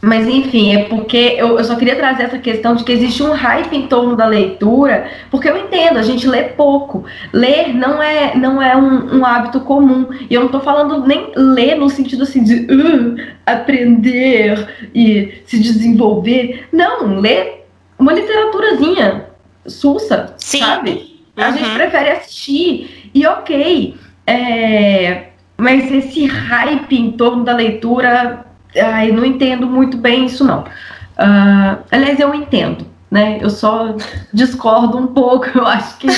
[0.00, 3.32] Mas enfim, é porque eu, eu, só queria trazer essa questão de que existe um
[3.32, 7.04] hype em torno da leitura, porque eu entendo, a gente lê pouco.
[7.32, 10.06] Ler não é, não é um, um hábito comum.
[10.30, 15.58] E eu não estou falando nem ler no sentido assim de uh, aprender e se
[15.58, 16.68] desenvolver.
[16.72, 17.66] Não, ler
[17.98, 19.26] uma literaturazinha
[19.66, 20.60] sussa, Sim.
[20.60, 20.90] sabe?
[21.36, 21.44] Uhum.
[21.44, 23.10] A gente prefere assistir.
[23.12, 23.96] E ok.
[24.24, 25.24] É,
[25.56, 30.62] mas esse hype em torno da leitura Ai, não entendo muito bem isso, não.
[30.62, 33.38] Uh, aliás, eu entendo, né?
[33.40, 33.96] Eu só
[34.32, 36.08] discordo um pouco, eu acho que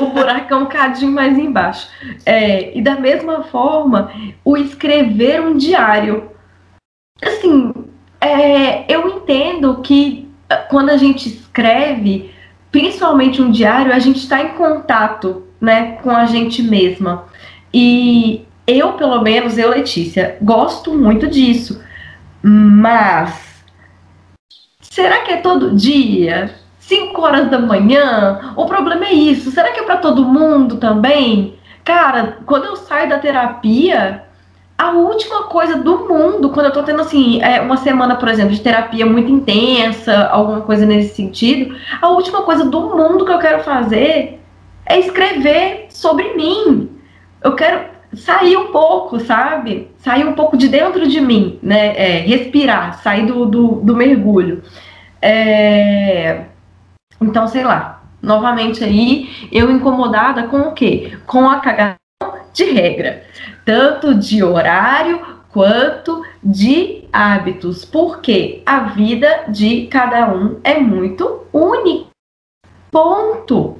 [0.00, 1.88] o buraco é um cadinho mais embaixo.
[2.24, 4.12] É, e da mesma forma,
[4.44, 6.30] o escrever um diário.
[7.22, 7.72] Assim,
[8.20, 12.30] é, eu entendo que ah, quando a gente escreve,
[12.70, 17.26] principalmente um diário, a gente está em contato né, com a gente mesma.
[17.72, 21.82] E eu, pelo menos, eu, Letícia, gosto muito disso.
[22.42, 23.64] Mas
[24.78, 26.54] será que é todo dia?
[26.78, 28.52] 5 horas da manhã?
[28.54, 29.50] O problema é isso.
[29.50, 31.58] Será que é para todo mundo também?
[31.82, 34.24] Cara, quando eu saio da terapia,
[34.76, 38.54] a última coisa do mundo, quando eu tô tendo assim, é, uma semana, por exemplo,
[38.54, 43.38] de terapia muito intensa, alguma coisa nesse sentido, a última coisa do mundo que eu
[43.38, 44.40] quero fazer
[44.84, 46.90] é escrever sobre mim.
[47.42, 49.90] Eu quero sair um pouco, sabe?
[49.98, 51.96] Sair um pouco de dentro de mim, né?
[51.96, 54.62] É, respirar, sair do, do, do mergulho.
[55.20, 56.44] É...
[57.20, 57.96] Então, sei lá.
[58.20, 61.16] Novamente aí, eu incomodada com o quê?
[61.24, 61.98] Com a cagação
[62.52, 63.22] de regra.
[63.64, 67.84] Tanto de horário quanto de hábitos.
[67.84, 72.08] Porque a vida de cada um é muito única.
[72.90, 73.78] Ponto.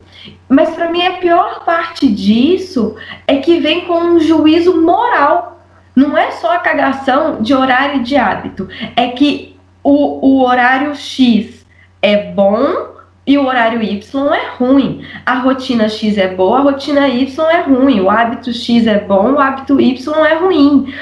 [0.49, 5.61] Mas para mim a pior parte disso é que vem com um juízo moral.
[5.95, 8.69] Não é só a cagação de horário e de hábito.
[8.95, 11.67] É que o, o horário X
[12.01, 12.88] é bom
[13.27, 15.05] e o horário Y é ruim.
[15.27, 18.01] A rotina X é boa, a rotina Y é ruim.
[18.01, 20.95] O hábito X é bom, o hábito Y é ruim.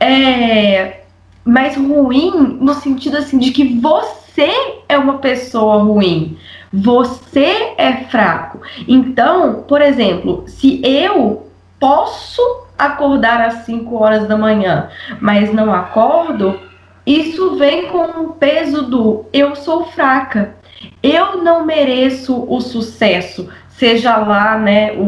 [0.00, 1.00] É,
[1.44, 4.50] mas ruim no sentido assim de que você
[4.88, 6.38] é uma pessoa ruim.
[6.76, 8.60] Você é fraco.
[8.88, 11.46] Então, por exemplo, se eu
[11.78, 12.42] posso
[12.76, 14.88] acordar às 5 horas da manhã,
[15.20, 16.58] mas não acordo,
[17.06, 20.56] isso vem com o peso do eu sou fraca.
[21.00, 25.02] Eu não mereço o sucesso, seja lá, né, o,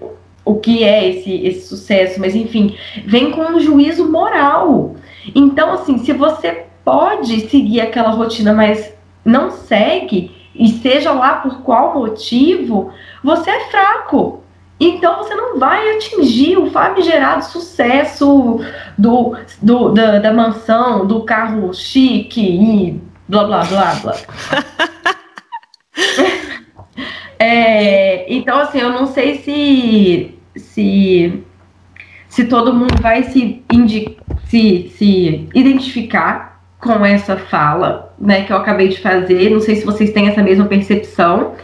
[0.00, 0.12] o,
[0.44, 4.96] o que é esse, esse sucesso, mas enfim, vem com um juízo moral.
[5.32, 8.92] Então, assim, se você pode seguir aquela rotina, mas
[9.24, 14.42] não segue, e seja lá por qual motivo, você é fraco.
[14.80, 18.60] Então você não vai atingir o famigerado sucesso
[18.96, 24.14] do, do da, da, mansão, do carro chique e blá blá blá blá.
[27.40, 31.44] é, então, assim, eu não sei se, se,
[32.28, 33.64] se todo mundo vai se,
[34.46, 39.50] se, se identificar com essa fala, né, que eu acabei de fazer.
[39.50, 41.54] Não sei se vocês têm essa mesma percepção.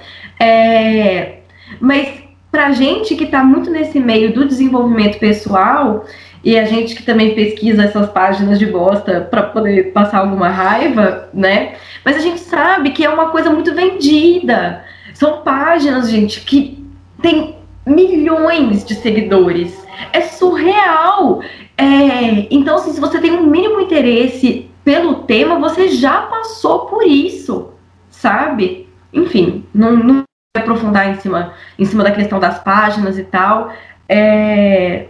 [0.40, 1.36] É,
[1.80, 2.08] mas
[2.50, 6.04] para gente que está muito nesse meio do desenvolvimento pessoal
[6.42, 11.28] e a gente que também pesquisa essas páginas de bosta para poder passar alguma raiva,
[11.32, 11.76] né?
[12.04, 14.84] Mas a gente sabe que é uma coisa muito vendida.
[15.14, 16.84] São páginas, gente, que
[17.22, 19.74] tem milhões de seguidores.
[20.12, 21.40] É surreal.
[21.78, 27.04] É, então, assim, se você tem um mínimo interesse pelo tema, você já passou por
[27.06, 27.70] isso,
[28.10, 28.88] sabe?
[29.12, 30.24] Enfim, não, não vou
[30.56, 33.72] aprofundar em cima, em cima da questão das páginas e tal.
[34.08, 35.06] É,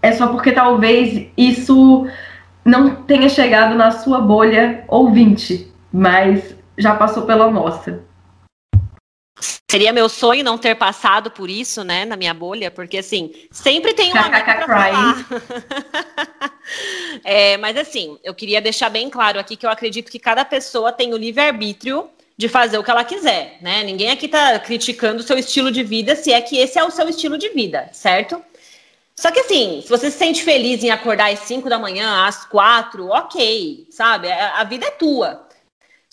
[0.00, 2.06] é só porque talvez isso
[2.64, 8.07] não tenha chegado na sua bolha ouvinte, mas já passou pela nossa.
[9.70, 13.92] Seria meu sonho não ter passado por isso, né, na minha bolha, porque assim, sempre
[13.92, 15.26] tem uma pra falar.
[17.22, 20.90] é, mas assim, eu queria deixar bem claro aqui que eu acredito que cada pessoa
[20.90, 23.82] tem o livre-arbítrio de fazer o que ela quiser, né?
[23.84, 26.90] Ninguém aqui tá criticando o seu estilo de vida, se é que esse é o
[26.90, 28.42] seu estilo de vida, certo?
[29.14, 32.44] Só que assim, se você se sente feliz em acordar às 5 da manhã, às
[32.46, 34.30] 4, ok, sabe?
[34.30, 35.47] A, a vida é tua.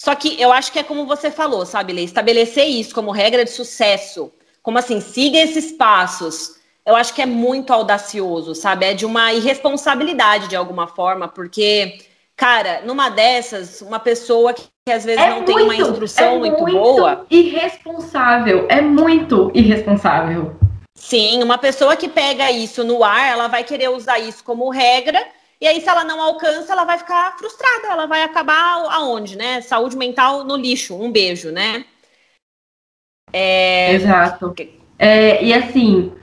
[0.05, 2.03] Só que eu acho que é como você falou, sabe, Lê?
[2.03, 6.57] Estabelecer isso como regra de sucesso, como assim, siga esses passos.
[6.85, 8.85] Eu acho que é muito audacioso, sabe?
[8.85, 11.97] É de uma irresponsabilidade de alguma forma, porque,
[12.35, 16.35] cara, numa dessas, uma pessoa que, que às vezes é não muito, tem uma instrução
[16.35, 17.25] é muito, muito boa.
[17.31, 20.55] Irresponsável, é muito irresponsável.
[20.93, 25.25] Sim, uma pessoa que pega isso no ar, ela vai querer usar isso como regra
[25.59, 29.61] e aí, se ela não alcança, ela vai ficar frustrada, ela vai acabar aonde, né?
[29.61, 31.85] Saúde mental no lixo, um beijo, né?
[33.31, 33.93] É...
[33.93, 34.53] Exato.
[34.97, 36.13] É, e assim,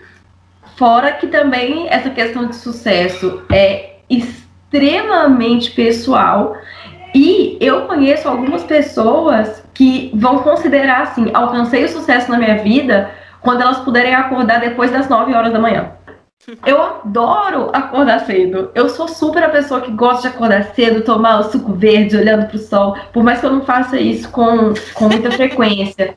[0.77, 6.57] fora que também essa questão de sucesso é extremamente pessoal.
[7.15, 13.11] E eu conheço algumas pessoas que vão considerar assim: alcancei o sucesso na minha vida
[13.41, 15.93] quando elas puderem acordar depois das 9 horas da manhã.
[16.67, 18.71] Eu adoro acordar cedo.
[18.75, 22.49] Eu sou super a pessoa que gosta de acordar cedo, tomar o suco verde, olhando
[22.49, 22.97] pro sol.
[23.13, 26.17] Por mais que eu não faça isso com, com muita frequência.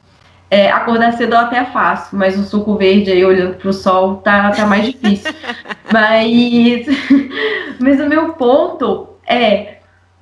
[0.49, 4.51] É, acordar cedo eu até faço, mas o suco verde aí olhando pro sol tá,
[4.51, 5.31] tá mais difícil.
[5.91, 6.85] mas,
[7.79, 9.77] mas o meu ponto é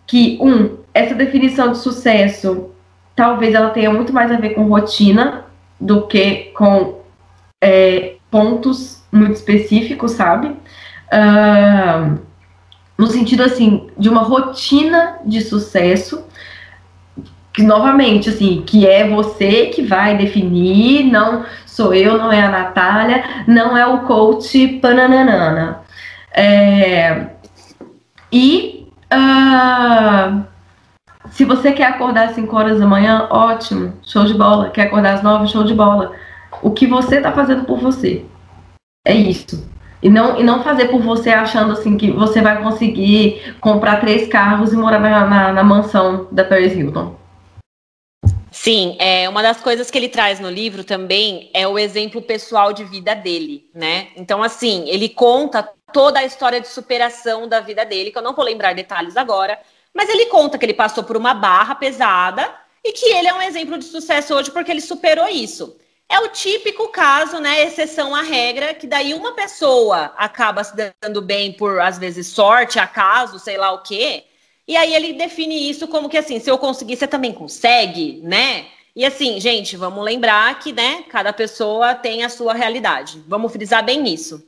[0.06, 2.72] que, um, essa definição de sucesso
[3.16, 5.46] talvez ela tenha muito mais a ver com rotina
[5.80, 7.02] do que com
[7.62, 10.48] é, pontos muito específicos, sabe?
[11.14, 12.20] Uh,
[12.98, 16.26] no sentido assim de uma rotina de sucesso
[17.54, 22.50] que novamente assim que é você que vai definir não sou eu não é a
[22.50, 25.82] Natália não é o coach pananana.
[26.36, 27.28] É,
[28.32, 30.44] e uh,
[31.30, 34.70] se você quer acordar às 5 horas da manhã ótimo show de bola.
[34.70, 36.12] Quer acordar às 9 show de bola.
[36.62, 38.26] O que você está fazendo por você
[39.06, 39.72] é isso.
[40.02, 44.28] E não, e não fazer por você achando assim que você vai conseguir comprar três
[44.28, 47.16] carros e morar na, na, na mansão da Paris Hilton.
[48.52, 52.72] Sim, é uma das coisas que ele traz no livro também é o exemplo pessoal
[52.72, 54.10] de vida dele, né?
[54.16, 58.36] Então, assim, ele conta toda a história de superação da vida dele, que eu não
[58.36, 59.60] vou lembrar detalhes agora,
[59.94, 62.48] mas ele conta que ele passou por uma barra pesada
[62.84, 65.76] e que ele é um exemplo de sucesso hoje porque ele superou isso.
[66.10, 67.66] É o típico caso, né?
[67.66, 72.78] Exceção à regra, que daí uma pessoa acaba se dando bem por, às vezes, sorte,
[72.80, 74.26] acaso, sei lá o quê.
[74.68, 78.68] E aí ele define isso como que assim, se eu conseguir, você também consegue, né?
[78.96, 83.24] E assim, gente, vamos lembrar que, né, cada pessoa tem a sua realidade.
[83.28, 84.46] Vamos frisar bem isso.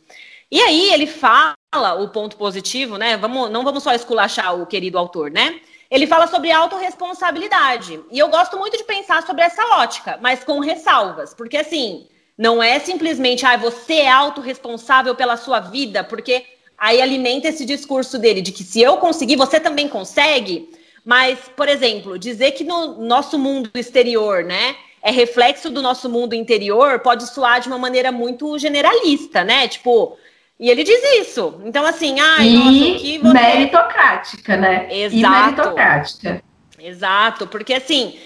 [0.52, 1.56] E aí ele fala
[2.00, 3.18] o ponto positivo, né?
[3.18, 5.60] Vamos, não vamos só esculachar o querido autor, né?
[5.90, 8.00] Ele fala sobre autorresponsabilidade.
[8.12, 11.34] E eu gosto muito de pensar sobre essa ótica, mas com ressalvas.
[11.34, 12.08] Porque, assim,
[12.38, 16.44] não é simplesmente, ah, você é autorresponsável pela sua vida, porque
[16.78, 20.70] aí alimenta esse discurso dele de que se eu conseguir, você também consegue.
[21.06, 26.34] Mas, por exemplo, dizer que no nosso mundo exterior, né, é reflexo do nosso mundo
[26.34, 29.68] interior, pode soar de uma maneira muito generalista, né?
[29.68, 30.18] Tipo,
[30.60, 31.62] e ele diz isso.
[31.66, 33.34] Então, assim, ai, e nossa, que você...
[33.34, 34.88] meritocrática, né?
[34.90, 35.16] Exato.
[35.16, 36.44] E meritocrática.
[36.80, 38.20] Exato, porque assim,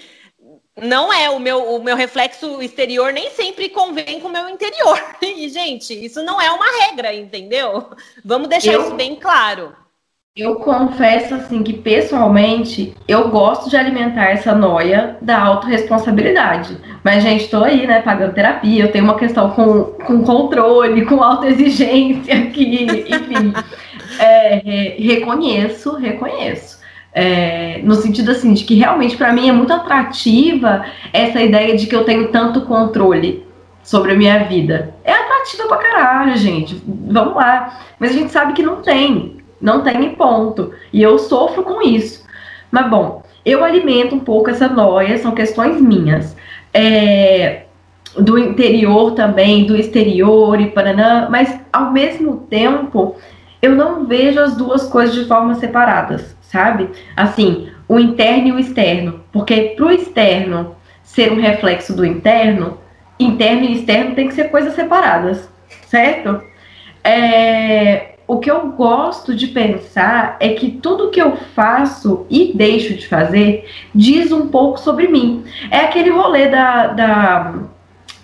[0.76, 5.00] não é o meu, o meu reflexo exterior nem sempre convém com o meu interior.
[5.22, 7.90] E, gente, isso não é uma regra, entendeu?
[8.24, 8.82] Vamos deixar Eu...
[8.82, 9.74] isso bem claro.
[10.40, 16.78] Eu confesso assim que pessoalmente eu gosto de alimentar essa noia da autorresponsabilidade.
[17.04, 21.22] Mas, gente, estou aí, né, pagando terapia, eu tenho uma questão com, com controle, com
[21.22, 23.52] autoexigência aqui, enfim.
[24.18, 26.80] é, re, reconheço, reconheço.
[27.12, 31.86] É, no sentido assim, de que realmente para mim é muito atrativa essa ideia de
[31.86, 33.46] que eu tenho tanto controle
[33.82, 34.94] sobre a minha vida.
[35.04, 36.82] É atrativa pra caralho, gente.
[36.86, 37.78] Vamos lá.
[37.98, 39.39] Mas a gente sabe que não tem.
[39.60, 40.72] Não tem em ponto.
[40.92, 42.24] E eu sofro com isso.
[42.70, 46.36] Mas bom, eu alimento um pouco essa noia, são questões minhas.
[46.72, 47.62] É,
[48.18, 53.16] do interior também, do exterior e paranã, mas ao mesmo tempo
[53.62, 56.88] eu não vejo as duas coisas de forma separadas, sabe?
[57.16, 62.78] Assim, o interno e o externo, porque para o externo ser um reflexo do interno,
[63.18, 65.48] interno e externo tem que ser coisas separadas,
[65.86, 66.42] certo?
[67.04, 72.94] É, o que eu gosto de pensar é que tudo que eu faço e deixo
[72.94, 75.42] de fazer diz um pouco sobre mim.
[75.68, 77.54] É aquele rolê da, da,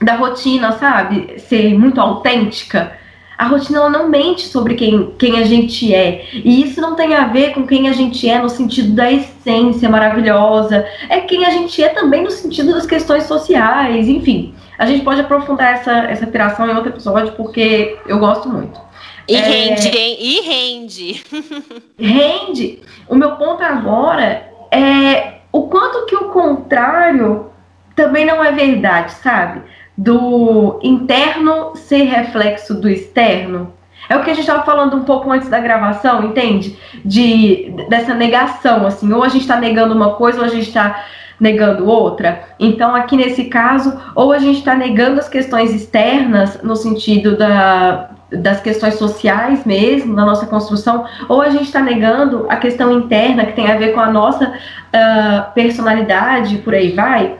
[0.01, 1.41] da rotina, sabe?
[1.41, 2.93] Ser muito autêntica.
[3.37, 6.25] A rotina ela não mente sobre quem, quem a gente é.
[6.33, 9.89] E isso não tem a ver com quem a gente é no sentido da essência
[9.89, 10.87] maravilhosa.
[11.09, 14.55] É quem a gente é também no sentido das questões sociais, enfim.
[14.79, 18.86] A gente pode aprofundar essa, essa piração em outro episódio, porque eu gosto muito.
[19.29, 19.41] E é...
[19.41, 20.16] rende, hein?
[20.20, 21.24] E rende.
[21.99, 22.81] rende.
[23.09, 27.51] O meu ponto agora é o quanto que o contrário
[27.95, 29.62] também não é verdade, sabe?
[29.97, 33.72] Do interno ser reflexo do externo.
[34.09, 36.79] É o que a gente estava falando um pouco antes da gravação, entende?
[37.05, 41.05] De dessa negação, assim, ou a gente está negando uma coisa, ou a gente está
[41.41, 42.45] negando outra.
[42.59, 48.11] Então, aqui nesse caso, ou a gente está negando as questões externas, no sentido da,
[48.31, 53.47] das questões sociais mesmo, na nossa construção, ou a gente está negando a questão interna,
[53.47, 57.37] que tem a ver com a nossa uh, personalidade, por aí vai.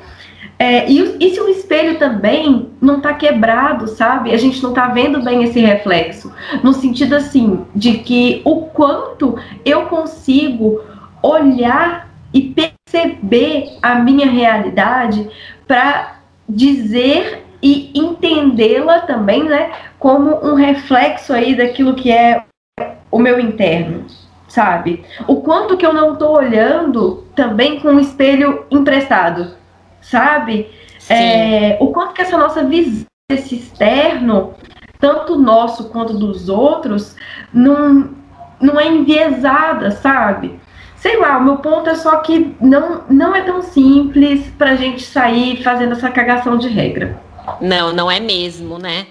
[0.59, 4.33] É, e, e, se o espelho também não está quebrado, sabe?
[4.33, 6.33] A gente não está vendo bem esse reflexo.
[6.63, 10.81] No sentido assim, de que o quanto eu consigo
[11.23, 15.29] olhar e perceber a minha realidade
[15.67, 19.73] para dizer e entendê-la também, né,
[20.07, 22.45] como um reflexo aí daquilo que é
[23.11, 24.07] o meu interno,
[24.47, 25.05] sabe?
[25.27, 29.57] O quanto que eu não estou olhando também com um espelho emprestado,
[30.01, 30.71] sabe?
[31.11, 34.55] É, o quanto que essa nossa visão desse externo,
[35.01, 37.17] tanto nosso quanto dos outros,
[37.53, 38.11] não,
[38.61, 40.61] não é enviesada, sabe?
[40.99, 45.03] sei lá, o meu ponto é só que não, não é tão simples pra gente
[45.03, 47.21] sair fazendo essa cagação de regra.
[47.61, 49.07] Não, não é mesmo, né?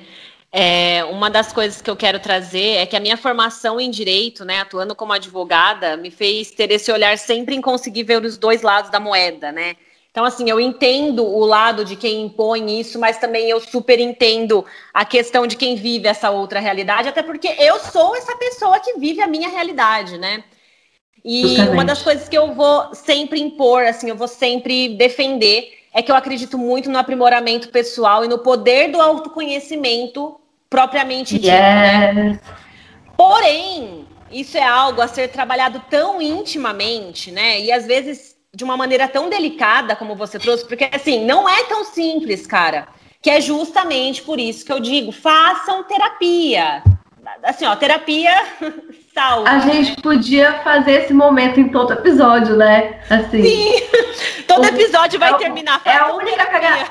[0.58, 4.46] É, uma das coisas que eu quero trazer é que a minha formação em direito,
[4.46, 8.62] né, atuando como advogada, me fez ter esse olhar sempre em conseguir ver os dois
[8.62, 9.76] lados da moeda, né?
[10.10, 14.64] Então, assim, eu entendo o lado de quem impõe isso, mas também eu super entendo
[14.94, 18.98] a questão de quem vive essa outra realidade, até porque eu sou essa pessoa que
[18.98, 20.42] vive a minha realidade, né?
[21.22, 21.74] E Justamente.
[21.74, 26.10] uma das coisas que eu vou sempre impor, assim, eu vou sempre defender, é que
[26.10, 30.40] eu acredito muito no aprimoramento pessoal e no poder do autoconhecimento
[30.70, 31.52] propriamente dito.
[31.52, 32.08] Né?
[32.08, 32.16] Yes.
[32.16, 32.40] Né?
[33.18, 37.60] Porém, isso é algo a ser trabalhado tão intimamente, né?
[37.62, 41.64] E às vezes de uma maneira tão delicada como você trouxe, porque assim, não é
[41.66, 42.88] tão simples, cara.
[43.22, 46.82] Que é justamente por isso que eu digo, façam terapia.
[47.44, 48.32] Assim, ó, terapia
[49.14, 49.50] salva.
[49.50, 49.96] A gente né?
[50.02, 53.00] podia fazer esse momento em todo episódio, né?
[53.10, 53.44] Assim.
[53.44, 53.74] Sim.
[54.48, 55.82] Todo episódio vai é, terminar.
[55.84, 56.88] É a única caga...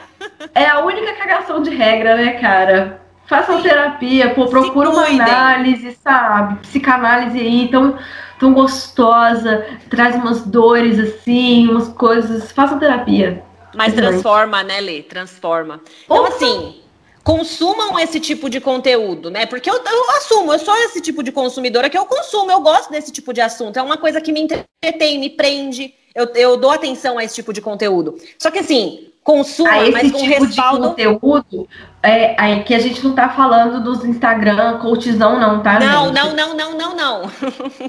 [0.54, 3.00] é a única cagação de regra, né, cara?
[3.26, 6.60] Façam terapia, pô, procura uma análise, sabe?
[6.60, 7.98] Psicanálise aí, tão,
[8.38, 12.52] tão gostosa, traz umas dores assim, umas coisas.
[12.52, 13.42] Façam terapia.
[13.74, 15.02] Mas transforma, né, Lê?
[15.02, 15.80] Transforma.
[16.04, 16.82] Então, assim,
[17.22, 19.46] consumam esse tipo de conteúdo, né?
[19.46, 22.90] Porque eu, eu, assumo, eu sou esse tipo de consumidora que eu consumo, eu gosto
[22.90, 23.78] desse tipo de assunto.
[23.78, 25.94] É uma coisa que me entretém, me prende.
[26.14, 28.16] Eu, eu dou atenção a esse tipo de conteúdo.
[28.38, 30.82] Só que assim, consuma, a esse tipo respaldo.
[30.82, 31.66] De conteúdo
[32.02, 35.80] é, aí que a gente não tá falando dos Instagram, coachzão, não, tá?
[35.80, 36.14] Não, gente?
[36.14, 37.30] não, não, não, não, não.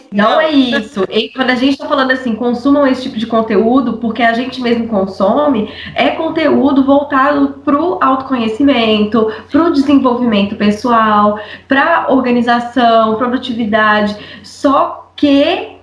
[0.10, 1.04] Não, é isso.
[1.10, 4.62] E quando a gente tá falando assim, consumam esse tipo de conteúdo, porque a gente
[4.62, 15.76] mesmo consome, é conteúdo voltado pro autoconhecimento, pro desenvolvimento pessoal, pra organização, produtividade, só que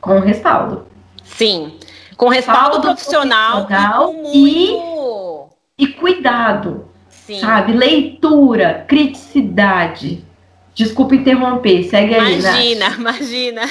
[0.00, 0.86] com respaldo.
[1.22, 1.75] Sim.
[2.16, 5.26] Com respaldo, profissional, profissional, e muito
[5.78, 7.40] e cuidado, Sim.
[7.40, 7.72] sabe?
[7.72, 10.24] Leitura, criticidade.
[10.74, 12.38] Desculpa interromper, segue aí.
[12.38, 13.62] Imagina, imagina.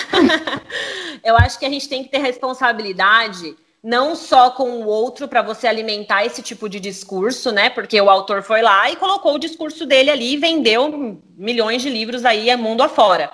[1.23, 5.43] Eu acho que a gente tem que ter responsabilidade não só com o outro para
[5.43, 7.69] você alimentar esse tipo de discurso, né?
[7.69, 11.89] Porque o autor foi lá e colocou o discurso dele ali e vendeu milhões de
[11.89, 13.31] livros aí mundo afora.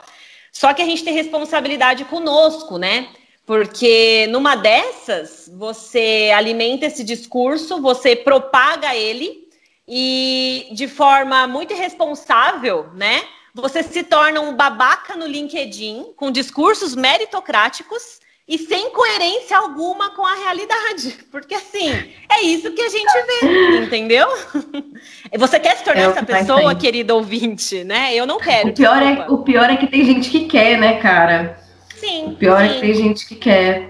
[0.52, 3.08] Só que a gente tem responsabilidade conosco, né?
[3.52, 9.50] Porque numa dessas, você alimenta esse discurso, você propaga ele
[9.86, 13.22] e de forma muito irresponsável, né?
[13.54, 20.26] Você se torna um babaca no LinkedIn com discursos meritocráticos e sem coerência alguma com
[20.26, 21.20] a realidade.
[21.30, 21.92] Porque assim,
[22.30, 24.30] é isso que a gente vê, entendeu?
[25.38, 28.16] Você quer se tornar essa pessoa, querido ouvinte, né?
[28.16, 28.70] Eu não quero.
[28.70, 31.61] O pior, é, o pior é que tem gente que quer, né, cara?
[32.02, 32.26] Sim.
[32.30, 32.66] O pior sim.
[32.66, 33.90] é que tem gente que quer.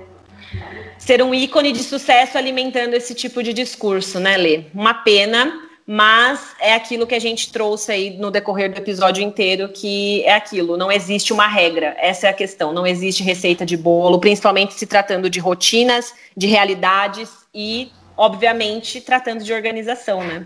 [0.98, 4.66] Ser um ícone de sucesso alimentando esse tipo de discurso, né, Lê?
[4.74, 5.52] Uma pena
[5.94, 10.34] mas é aquilo que a gente trouxe aí no decorrer do episódio inteiro, que é
[10.34, 14.74] aquilo, não existe uma regra, essa é a questão, não existe receita de bolo, principalmente
[14.74, 20.46] se tratando de rotinas, de realidades e, obviamente, tratando de organização, né?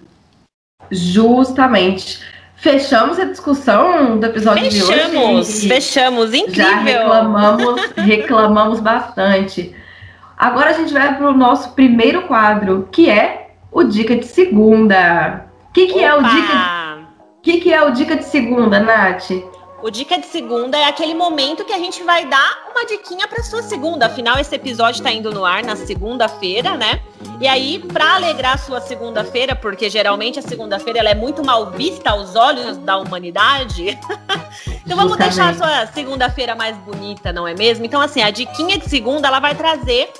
[0.89, 2.19] Justamente.
[2.65, 5.11] Fechamos a discussão do episódio fechamos, de hoje.
[5.11, 6.65] Fechamos, fechamos, incrível.
[6.65, 9.75] Já reclamamos, reclamamos bastante.
[10.35, 15.45] Agora a gente vai para o nosso primeiro quadro, que é o Dica de Segunda.
[15.69, 17.07] O que, que é o Dica?
[17.43, 19.29] que, que é o Dica de Segunda, Nath?
[19.81, 23.43] O Dica de Segunda é aquele momento que a gente vai dar uma diquinha para
[23.43, 24.05] sua segunda.
[24.07, 27.01] Afinal, esse episódio está indo no ar na segunda-feira, né?
[27.39, 31.71] E aí, para alegrar a sua segunda-feira, porque geralmente a segunda-feira ela é muito mal
[31.71, 33.89] vista aos olhos da humanidade.
[34.85, 35.35] então vamos Justamente.
[35.35, 37.85] deixar a sua segunda-feira mais bonita, não é mesmo?
[37.85, 40.11] Então, assim, a diquinha de segunda ela vai trazer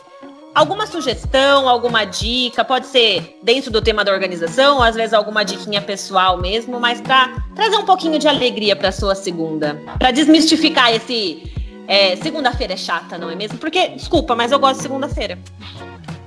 [0.56, 5.44] alguma sugestão, alguma dica, pode ser dentro do tema da organização, ou às vezes alguma
[5.44, 10.94] diquinha pessoal mesmo, mas para trazer um pouquinho de alegria para sua segunda, para desmistificar
[10.94, 11.52] esse
[11.88, 13.58] é, segunda-feira é chata, não é mesmo?
[13.58, 15.38] Porque desculpa, mas eu gosto de segunda-feira.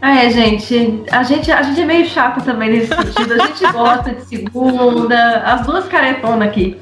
[0.00, 3.32] É, gente, a gente, a gente é meio chato também nesse sentido.
[3.34, 6.76] A gente gosta de segunda, as duas caretonas aqui.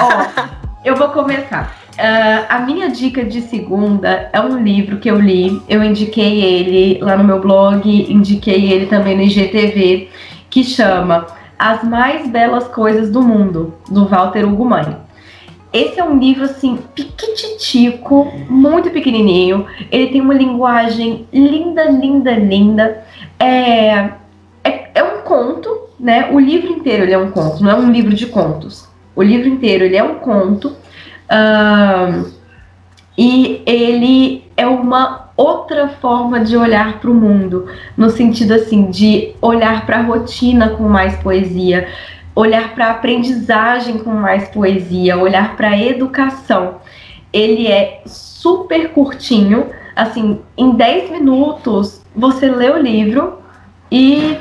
[0.00, 1.76] Ó, eu vou começar.
[1.92, 7.00] Uh, a minha dica de segunda é um livro que eu li, eu indiquei ele
[7.02, 10.08] lá no meu blog, indiquei ele também no IGTV,
[10.48, 11.26] que chama
[11.58, 14.96] As Mais Belas Coisas do Mundo, do Walter Mãe.
[15.72, 19.66] Esse é um livro assim, piquititico, muito pequenininho.
[19.90, 23.04] Ele tem uma linguagem linda, linda, linda.
[23.38, 24.10] É,
[24.64, 26.30] é, é um conto, né?
[26.30, 28.91] O livro inteiro é um conto, não é um livro de contos.
[29.14, 30.76] O livro inteiro ele é um conto
[31.32, 32.30] Uh,
[33.16, 39.34] e ele é uma outra forma de olhar para o mundo, no sentido assim de
[39.40, 41.88] olhar para a rotina com mais poesia,
[42.34, 46.76] olhar para a aprendizagem com mais poesia, olhar para a educação.
[47.32, 53.38] Ele é super curtinho, assim, em 10 minutos você lê o livro
[53.90, 54.36] e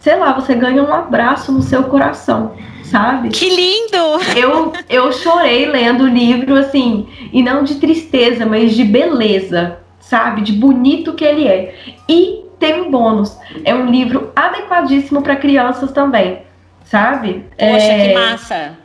[0.00, 2.52] sei lá, você ganha um abraço no seu coração
[2.90, 3.28] sabe?
[3.30, 3.96] Que lindo!
[4.36, 10.42] Eu, eu chorei lendo o livro, assim, e não de tristeza, mas de beleza, sabe?
[10.42, 11.74] De bonito que ele é.
[12.08, 16.42] E tem um bônus: é um livro adequadíssimo para crianças também,
[16.84, 17.44] sabe?
[17.56, 18.08] Poxa, é...
[18.08, 18.78] que massa!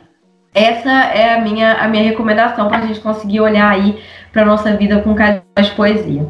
[0.54, 4.00] Essa é a minha, a minha recomendação para a gente conseguir olhar aí
[4.32, 6.28] para nossa vida com carinho de poesia.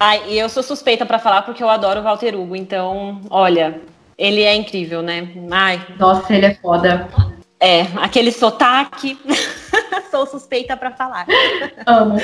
[0.00, 3.80] Ai, e eu sou suspeita para falar porque eu adoro o Walter Hugo, então, olha,
[4.16, 5.28] ele é incrível, né?
[5.50, 5.86] Ai.
[5.98, 7.08] Nossa, ele é foda.
[7.60, 9.18] É, aquele sotaque.
[10.10, 11.26] Sou suspeita para falar.
[11.86, 12.16] Amo.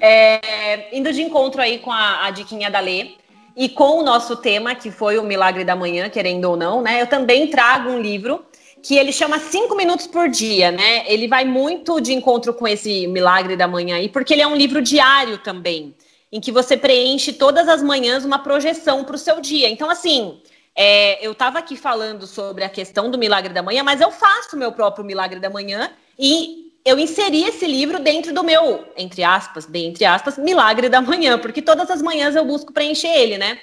[0.00, 3.12] É, indo de encontro aí com a, a diquinha da Lê
[3.56, 7.00] e com o nosso tema, que foi o Milagre da Manhã, querendo ou não, né?
[7.00, 8.44] Eu também trago um livro
[8.82, 11.04] que ele chama Cinco Minutos por Dia, né?
[11.06, 14.54] Ele vai muito de encontro com esse Milagre da Manhã aí, porque ele é um
[14.54, 15.94] livro diário também,
[16.30, 19.70] em que você preenche todas as manhãs uma projeção para o seu dia.
[19.70, 20.38] Então, assim,
[20.76, 24.56] é, eu estava aqui falando sobre a questão do milagre da manhã, mas eu faço
[24.56, 29.22] o meu próprio milagre da manhã e eu inseri esse livro dentro do meu, entre
[29.22, 33.38] aspas, bem entre aspas, milagre da manhã, porque todas as manhãs eu busco preencher ele,
[33.38, 33.58] né?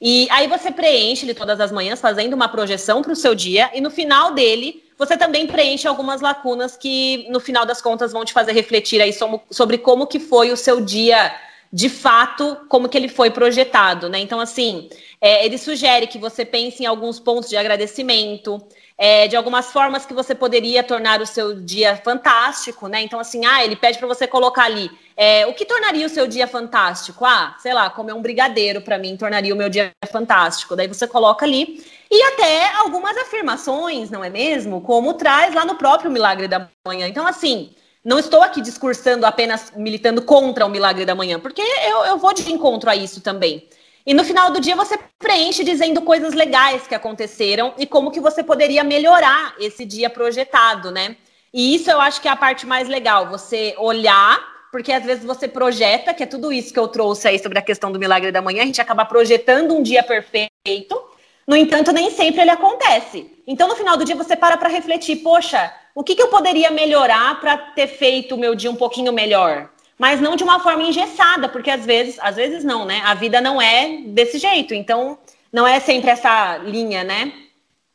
[0.00, 3.70] E aí você preenche ele todas as manhãs, fazendo uma projeção para o seu dia,
[3.74, 8.24] e no final dele você também preenche algumas lacunas que, no final das contas, vão
[8.24, 9.14] te fazer refletir aí
[9.50, 11.34] sobre como que foi o seu dia
[11.72, 14.18] de fato como que ele foi projetado, né?
[14.18, 14.88] Então, assim,
[15.20, 18.60] é, ele sugere que você pense em alguns pontos de agradecimento,
[18.98, 23.00] é, de algumas formas que você poderia tornar o seu dia fantástico, né?
[23.02, 26.26] Então, assim, ah, ele pede para você colocar ali é, o que tornaria o seu
[26.26, 27.24] dia fantástico?
[27.24, 30.74] Ah, sei lá, comer um brigadeiro para mim tornaria o meu dia fantástico.
[30.74, 34.80] Daí você coloca ali e até algumas afirmações, não é mesmo?
[34.80, 37.06] Como traz lá no próprio Milagre da Manhã.
[37.06, 37.70] Então, assim,
[38.04, 42.32] não estou aqui discursando apenas militando contra o milagre da manhã, porque eu, eu vou
[42.32, 43.68] de encontro a isso também.
[44.06, 48.20] E no final do dia você preenche dizendo coisas legais que aconteceram e como que
[48.20, 51.16] você poderia melhorar esse dia projetado, né?
[51.52, 55.24] E isso eu acho que é a parte mais legal, você olhar porque às vezes
[55.24, 58.30] você projeta, que é tudo isso que eu trouxe aí sobre a questão do milagre
[58.30, 61.10] da manhã, a gente acaba projetando um dia perfeito,
[61.46, 63.28] no entanto, nem sempre ele acontece.
[63.46, 66.70] Então, no final do dia, você para para refletir: poxa, o que, que eu poderia
[66.70, 69.70] melhorar para ter feito o meu dia um pouquinho melhor?
[69.98, 73.02] Mas não de uma forma engessada, porque às vezes, às vezes não, né?
[73.04, 74.72] A vida não é desse jeito.
[74.72, 75.18] Então,
[75.52, 77.32] não é sempre essa linha, né?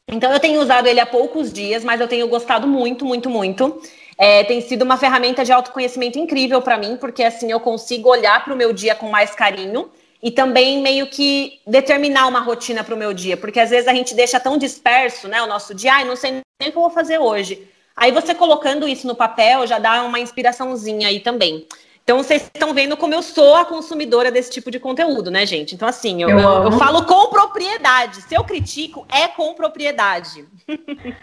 [0.07, 3.81] Então, eu tenho usado ele há poucos dias, mas eu tenho gostado muito, muito, muito.
[4.17, 8.43] É, tem sido uma ferramenta de autoconhecimento incrível para mim, porque assim eu consigo olhar
[8.43, 9.89] para o meu dia com mais carinho
[10.21, 13.93] e também meio que determinar uma rotina para o meu dia, porque às vezes a
[13.93, 16.81] gente deixa tão disperso, né, o nosso dia, ai, não sei nem o que eu
[16.81, 17.67] vou fazer hoje.
[17.95, 21.65] Aí você colocando isso no papel já dá uma inspiraçãozinha aí também.
[22.03, 25.73] Então vocês estão vendo como eu sou a consumidora desse tipo de conteúdo, né, gente?
[25.73, 28.21] Então, assim, eu, eu, eu, falo com propriedade.
[28.21, 30.45] Se eu critico, é com propriedade.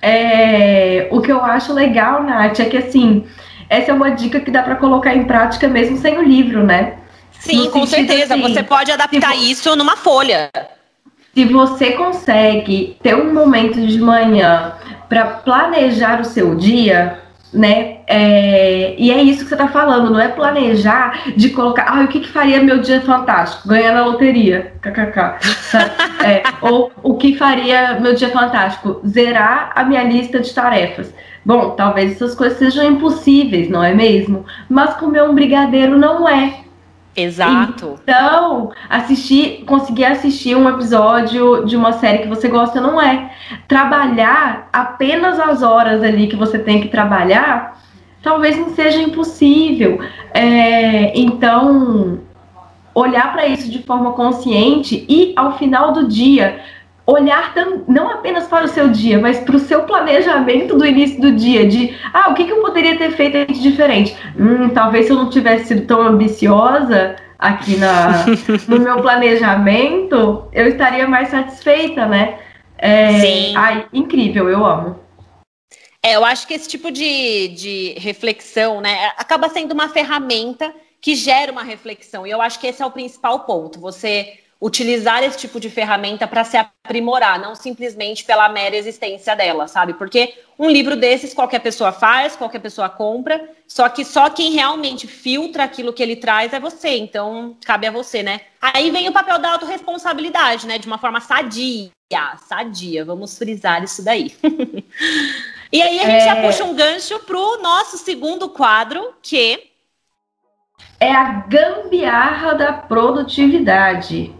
[0.00, 3.26] É, o que eu acho legal, Nath, é que assim,
[3.68, 6.98] essa é uma dica que dá para colocar em prática mesmo sem o livro, né?
[7.40, 8.34] Sim, com certeza.
[8.34, 10.50] Assim, você pode adaptar isso numa folha.
[11.34, 14.74] Se você consegue ter um momento de manhã
[15.12, 17.18] para planejar o seu dia,
[17.52, 17.98] né?
[18.06, 22.08] É, e é isso que você está falando, não é planejar de colocar, ah, o
[22.08, 23.68] que, que faria meu dia fantástico?
[23.68, 25.36] Ganhar na loteria, kkk.
[26.24, 29.02] é, ou o que faria meu dia fantástico?
[29.06, 31.12] Zerar a minha lista de tarefas.
[31.44, 34.46] Bom, talvez essas coisas sejam impossíveis, não é mesmo?
[34.66, 36.61] Mas comer um brigadeiro não é.
[37.14, 37.98] Exato.
[38.02, 43.32] Então, assistir, conseguir assistir um episódio de uma série que você gosta não é.
[43.68, 47.78] Trabalhar apenas as horas ali que você tem que trabalhar,
[48.22, 50.00] talvez não seja impossível.
[50.32, 52.20] É, então,
[52.94, 56.60] olhar para isso de forma consciente e ao final do dia
[57.06, 57.52] olhar
[57.88, 61.66] não apenas para o seu dia, mas para o seu planejamento do início do dia,
[61.66, 64.16] de ah, o que, que eu poderia ter feito de diferente?
[64.38, 68.24] Hum, talvez se eu não tivesse sido tão ambiciosa aqui na,
[68.68, 72.38] no meu planejamento, eu estaria mais satisfeita, né?
[72.78, 73.56] É, Sim.
[73.56, 75.00] Ai, incrível, eu amo.
[76.04, 81.14] É, eu acho que esse tipo de, de reflexão, né, acaba sendo uma ferramenta que
[81.14, 82.26] gera uma reflexão.
[82.26, 83.80] E eu acho que esse é o principal ponto.
[83.80, 89.66] Você utilizar esse tipo de ferramenta para se aprimorar, não simplesmente pela mera existência dela,
[89.66, 89.94] sabe?
[89.94, 95.08] Porque um livro desses qualquer pessoa faz, qualquer pessoa compra, só que só quem realmente
[95.08, 98.42] filtra aquilo que ele traz é você, então cabe a você, né?
[98.60, 100.78] Aí vem o papel da autorresponsabilidade, né?
[100.78, 101.90] De uma forma sadia,
[102.46, 104.32] sadia, vamos frisar isso daí.
[105.72, 106.24] e aí a gente é...
[106.24, 109.72] já puxa um gancho pro nosso segundo quadro, que
[111.00, 114.32] é a gambiarra da produtividade.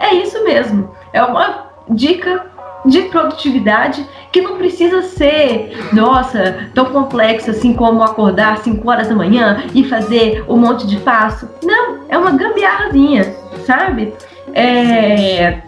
[0.00, 0.90] É isso mesmo.
[1.12, 2.46] É uma dica
[2.84, 9.14] de produtividade que não precisa ser, nossa, tão complexa assim como acordar 5 horas da
[9.14, 11.48] manhã e fazer um monte de passo.
[11.62, 13.34] Não, é uma gambiarrazinha,
[13.66, 14.14] sabe?
[14.54, 15.58] É,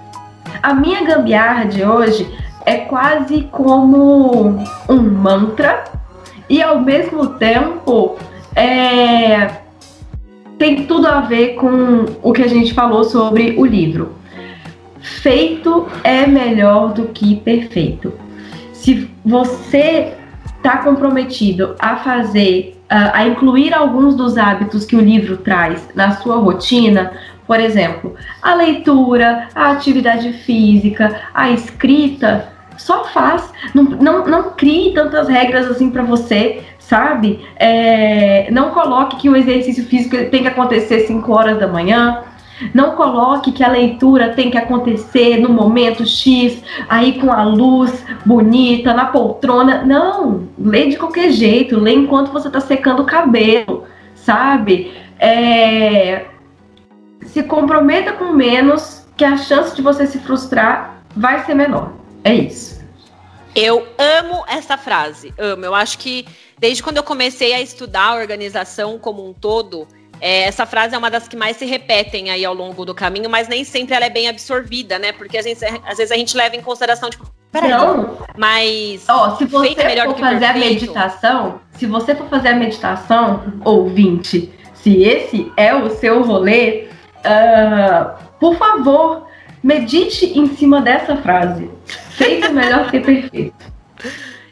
[0.63, 2.27] a minha gambiarra de hoje
[2.65, 4.59] é quase como
[4.89, 5.85] um mantra
[6.49, 8.17] e ao mesmo tempo
[8.57, 9.51] é,
[10.59, 14.22] tem tudo a ver com o que a gente falou sobre o livro
[15.03, 18.13] feito é melhor do que perfeito.
[18.73, 20.15] Se você
[20.57, 26.37] está comprometido a fazer, a incluir alguns dos hábitos que o livro traz na sua
[26.37, 27.13] rotina,
[27.47, 33.53] por exemplo, a leitura, a atividade física, a escrita, só faz.
[33.75, 37.45] Não, não, não crie tantas regras assim para você, sabe?
[37.57, 42.23] É, não coloque que o exercício físico tem que acontecer 5 horas da manhã.
[42.75, 48.05] Não coloque que a leitura tem que acontecer no momento X, aí com a luz
[48.25, 49.85] bonita, na poltrona.
[49.85, 53.85] Não, lê de qualquer jeito, lê enquanto você está secando o cabelo,
[54.15, 54.93] sabe?
[55.19, 56.27] É...
[57.27, 61.93] Se comprometa com menos, que a chance de você se frustrar vai ser menor.
[62.25, 62.83] É isso.
[63.55, 65.65] Eu amo essa frase, amo.
[65.65, 66.27] Eu acho que
[66.59, 69.87] desde quando eu comecei a estudar a organização como um todo,
[70.23, 73.29] é, essa frase é uma das que mais se repetem aí ao longo do caminho,
[73.29, 75.11] mas nem sempre ela é bem absorvida, né?
[75.11, 78.19] Porque às vezes, às vezes a gente leva em consideração, tipo, peraí, não.
[78.39, 79.05] mas.
[79.09, 84.49] Ó, se você for fazer perfeito, a meditação, se você for fazer a meditação, ouvinte,
[84.75, 86.87] se esse é o seu rolê,
[87.27, 89.27] uh, por favor,
[89.61, 91.69] medite em cima dessa frase.
[92.11, 93.73] Feito melhor que perfeito.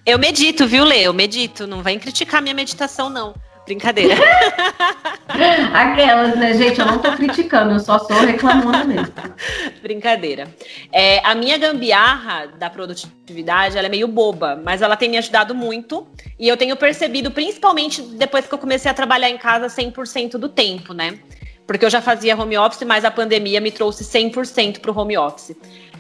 [0.05, 1.03] Eu medito, viu, Lê?
[1.03, 1.65] Eu medito.
[1.65, 3.35] Não vem criticar minha meditação, não.
[3.65, 4.15] Brincadeira.
[5.73, 6.81] Aquelas, né, gente?
[6.81, 9.13] Eu não tô criticando, eu só sou reclamando mesmo.
[9.83, 10.53] Brincadeira.
[10.93, 15.55] É, a minha gambiarra da produtividade, ela é meio boba, mas ela tem me ajudado
[15.55, 16.07] muito.
[16.39, 20.49] E eu tenho percebido, principalmente depois que eu comecei a trabalhar em casa 100% do
[20.49, 21.19] tempo, né?
[21.67, 25.17] Porque eu já fazia home office, mas a pandemia me trouxe 100% para o home
[25.17, 25.57] office.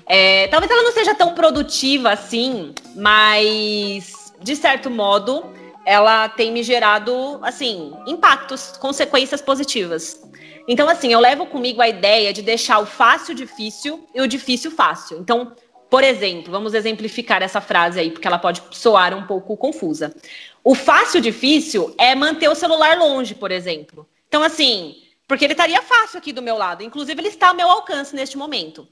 [0.06, 5.44] É, talvez ela não seja tão produtiva assim, mas de certo modo
[5.90, 10.22] ela tem me gerado, assim, impactos, consequências positivas.
[10.68, 14.70] Então, assim, eu levo comigo a ideia de deixar o fácil difícil e o difícil
[14.70, 15.18] fácil.
[15.18, 15.52] Então,
[15.90, 20.14] por exemplo, vamos exemplificar essa frase aí, porque ela pode soar um pouco confusa.
[20.62, 24.08] O fácil difícil é manter o celular longe, por exemplo.
[24.28, 24.94] Então, assim,
[25.26, 26.84] porque ele estaria fácil aqui do meu lado.
[26.84, 28.86] Inclusive, ele está ao meu alcance neste momento.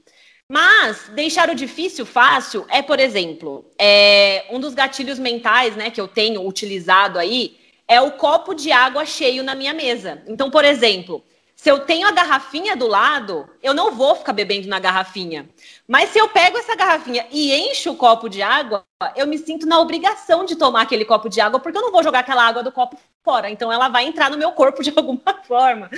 [0.51, 6.01] Mas deixar o difícil fácil é, por exemplo, é, um dos gatilhos mentais né, que
[6.01, 7.55] eu tenho utilizado aí
[7.87, 10.23] é o copo de água cheio na minha mesa.
[10.27, 11.23] Então, por exemplo,
[11.61, 15.49] se eu tenho a garrafinha do lado, eu não vou ficar bebendo na garrafinha.
[15.85, 19.67] Mas se eu pego essa garrafinha e encho o copo de água, eu me sinto
[19.67, 22.63] na obrigação de tomar aquele copo de água, porque eu não vou jogar aquela água
[22.63, 23.49] do copo fora.
[23.49, 25.89] Então ela vai entrar no meu corpo de alguma forma.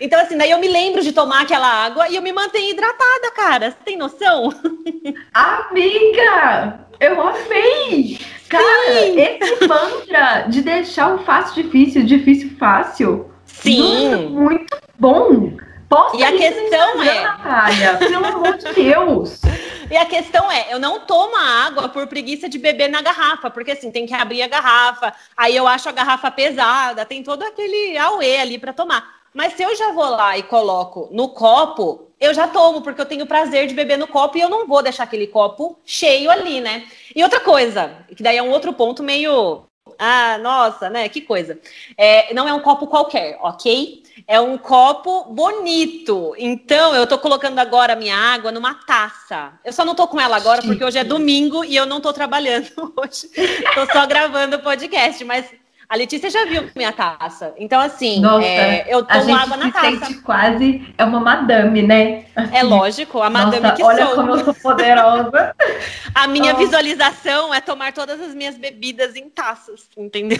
[0.00, 3.30] Então, assim, daí eu me lembro de tomar aquela água e eu me mantenho hidratada,
[3.36, 3.70] cara.
[3.70, 4.48] Você tem noção?
[5.34, 6.86] Amiga!
[6.98, 8.18] Eu amei!
[8.48, 9.20] Cara, Sim.
[9.20, 13.29] esse mantra de deixar o fácil difícil, difícil fácil.
[13.62, 14.28] Sim.
[14.28, 15.52] Muito bom.
[15.88, 19.40] Posso e a questão é, Natália, pelo amor de Deus.
[19.90, 23.50] E a questão é, eu não tomo a água por preguiça de beber na garrafa,
[23.50, 27.42] porque assim, tem que abrir a garrafa, aí eu acho a garrafa pesada, tem todo
[27.42, 29.20] aquele auê ali para tomar.
[29.34, 33.06] Mas se eu já vou lá e coloco no copo, eu já tomo, porque eu
[33.06, 36.60] tenho prazer de beber no copo e eu não vou deixar aquele copo cheio ali,
[36.60, 36.86] né?
[37.14, 39.62] E outra coisa, que daí é um outro ponto meio.
[39.98, 41.08] Ah, nossa, né?
[41.08, 41.58] Que coisa.
[41.96, 44.02] É, não é um copo qualquer, ok?
[44.26, 46.34] É um copo bonito.
[46.38, 49.52] Então, eu tô colocando agora a minha água numa taça.
[49.64, 52.12] Eu só não tô com ela agora porque hoje é domingo e eu não tô
[52.12, 53.28] trabalhando hoje.
[53.74, 55.52] tô só gravando o podcast, mas
[55.90, 57.52] a Letícia já viu minha taça.
[57.58, 60.06] Então, assim, Nossa, é, eu tomo água na taça.
[60.06, 62.26] Sente quase é uma madame, né?
[62.36, 64.14] Assim, é lógico, a madame Nossa, que olha sou.
[64.14, 65.52] como eu sou poderosa.
[66.14, 70.38] a minha visualização é tomar todas as minhas bebidas em taças, entendeu?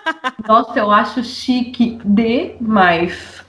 [0.48, 3.44] Nossa, eu acho chique demais.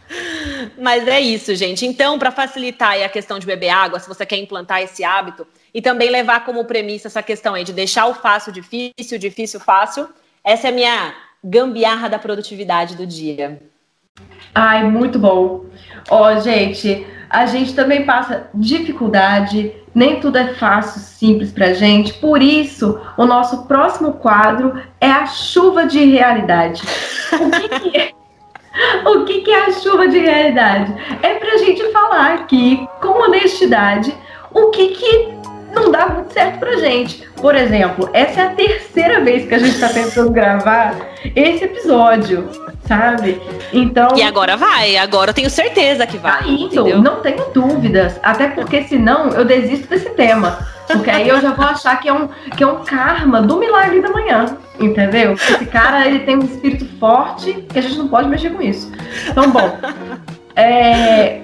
[0.78, 1.86] Mas é isso, gente.
[1.86, 5.82] Então, para facilitar a questão de beber água, se você quer implantar esse hábito e
[5.82, 10.10] também levar como premissa essa questão aí de deixar o fácil difícil, difícil fácil,
[10.43, 13.62] essa é a minha gambiarra da produtividade do dia.
[14.54, 15.66] Ai, muito bom.
[16.10, 22.14] Ó, oh, gente, a gente também passa dificuldade, nem tudo é fácil, simples pra gente.
[22.14, 26.84] Por isso, o nosso próximo quadro é a chuva de realidade.
[27.34, 28.12] O que, que é?
[29.06, 30.94] O que, que é a chuva de realidade?
[31.24, 34.14] É pra gente falar aqui, com honestidade,
[34.54, 35.38] o que, que
[35.80, 37.28] não dá muito certo pra gente.
[37.36, 40.95] Por exemplo, essa é a terceira vez que a gente tá tentando gravar
[41.36, 42.49] esse episódio,
[42.88, 43.41] sabe?
[43.71, 44.09] Então.
[44.15, 46.43] E agora vai, agora eu tenho certeza que vai.
[46.43, 48.19] Tá indo, não tenho dúvidas.
[48.23, 50.57] Até porque senão eu desisto desse tema.
[50.88, 54.01] Porque aí eu já vou achar que é um, que é um karma do milagre
[54.01, 54.57] da manhã.
[54.80, 55.34] Entendeu?
[55.34, 58.91] Esse cara ele tem um espírito forte que a gente não pode mexer com isso.
[59.30, 59.78] Então, bom.
[60.55, 61.41] É,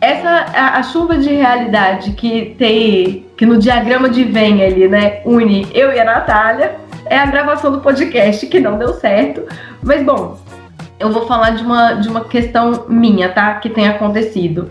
[0.00, 5.20] essa a, a, chuva de realidade que tem que no diagrama de Venn ali, né,
[5.24, 6.76] une eu e a Natália,
[7.06, 9.42] é a gravação do podcast que não deu certo.
[9.82, 10.38] Mas bom,
[10.98, 13.54] eu vou falar de uma, de uma questão minha, tá?
[13.54, 14.70] Que tem acontecido.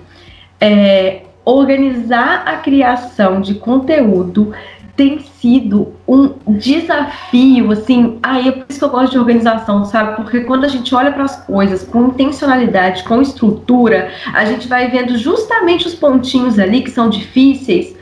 [0.59, 4.53] É, organizar a criação de conteúdo
[4.97, 10.15] tem sido um desafio, assim, aí é por isso que eu gosto de organização, sabe?
[10.15, 14.89] Porque quando a gente olha para as coisas com intencionalidade, com estrutura, a gente vai
[14.89, 17.95] vendo justamente os pontinhos ali que são difíceis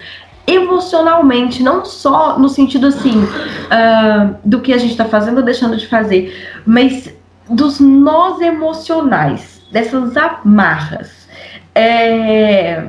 [0.47, 5.75] emocionalmente, não só no sentido assim uh, do que a gente está fazendo ou deixando
[5.75, 7.13] de fazer, mas
[7.49, 11.27] dos nós emocionais, dessas amarras.
[11.73, 12.87] É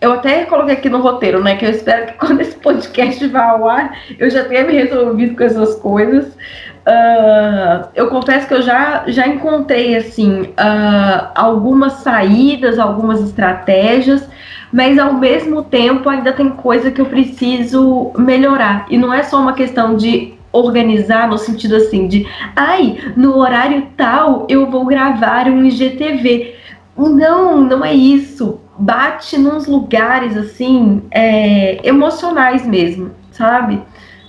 [0.00, 1.56] eu até coloquei aqui no roteiro, né?
[1.56, 5.36] Que eu espero que quando esse podcast vá ao ar, eu já tenha me resolvido
[5.36, 6.26] com essas coisas.
[6.26, 14.26] Uh, eu confesso que eu já, já encontrei, assim, uh, algumas saídas, algumas estratégias,
[14.72, 18.86] mas ao mesmo tempo ainda tem coisa que eu preciso melhorar.
[18.88, 22.26] E não é só uma questão de organizar no sentido assim de,
[22.56, 26.54] ai, no horário tal eu vou gravar um IGTV.
[26.96, 33.82] Não, não é isso bate nos lugares assim é, emocionais mesmo, sabe?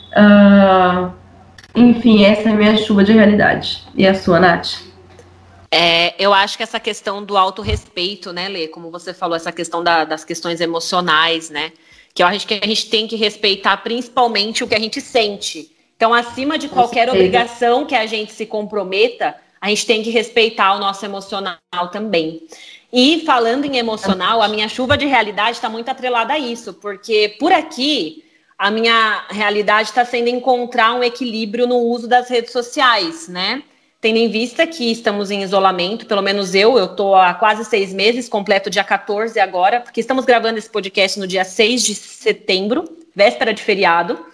[0.10, 1.12] Uh,
[1.76, 3.84] enfim, essa é a minha chuva de realidade.
[3.96, 4.82] E a sua, Nath?
[5.72, 9.84] É, eu acho que essa questão do autorrespeito, né, Lê, como você falou, essa questão
[9.84, 11.72] da, das questões emocionais, né,
[12.14, 15.72] que eu acho que a gente tem que respeitar principalmente o que a gente sente.
[15.96, 20.74] Então, acima de qualquer obrigação que a gente se comprometa, a gente tem que respeitar
[20.76, 21.58] o nosso emocional
[21.92, 22.42] também.
[22.92, 27.36] E falando em emocional, a minha chuva de realidade está muito atrelada a isso, porque
[27.40, 28.24] por aqui
[28.58, 33.64] a minha realidade está sendo encontrar um equilíbrio no uso das redes sociais, né?
[34.02, 37.94] Tendo em vista que estamos em isolamento, pelo menos eu, eu estou há quase seis
[37.94, 42.86] meses, completo dia 14 agora, porque estamos gravando esse podcast no dia 6 de setembro,
[43.16, 44.26] véspera de feriado.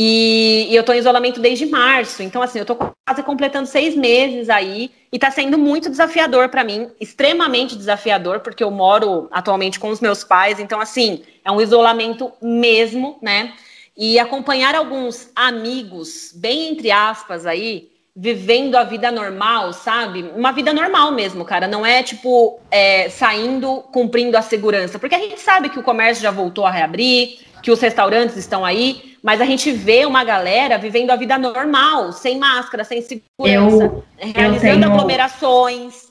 [0.00, 3.96] E, e eu estou em isolamento desde março, então assim, eu estou quase completando seis
[3.96, 9.80] meses aí e está sendo muito desafiador para mim, extremamente desafiador, porque eu moro atualmente
[9.80, 13.54] com os meus pais, então assim, é um isolamento mesmo, né?
[13.96, 20.30] E acompanhar alguns amigos, bem entre aspas aí, vivendo a vida normal, sabe?
[20.36, 21.68] Uma vida normal mesmo, cara.
[21.68, 24.98] Não é tipo é, saindo, cumprindo a segurança.
[24.98, 28.64] Porque a gente sabe que o comércio já voltou a reabrir, que os restaurantes estão
[28.64, 33.84] aí, mas a gente vê uma galera vivendo a vida normal, sem máscara, sem segurança,
[33.84, 36.08] eu, realizando eu tenho, aglomerações.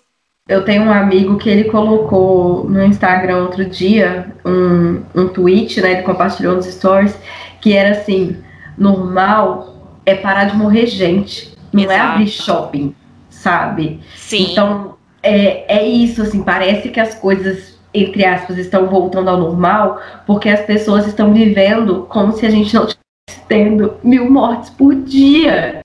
[0.48, 5.92] Eu tenho um amigo que ele colocou no Instagram outro dia um, um tweet, né?
[5.92, 7.18] Ele compartilhou nos stories,
[7.62, 8.38] que era assim:
[8.78, 12.00] normal é parar de morrer gente, não Exato.
[12.00, 12.96] é abrir shopping,
[13.30, 14.00] sabe?
[14.16, 14.52] Sim.
[14.52, 20.02] Então é, é isso, assim, parece que as coisas entre aspas, estão voltando ao normal,
[20.26, 24.94] porque as pessoas estão vivendo como se a gente não estivesse tendo mil mortes por
[24.96, 25.84] dia.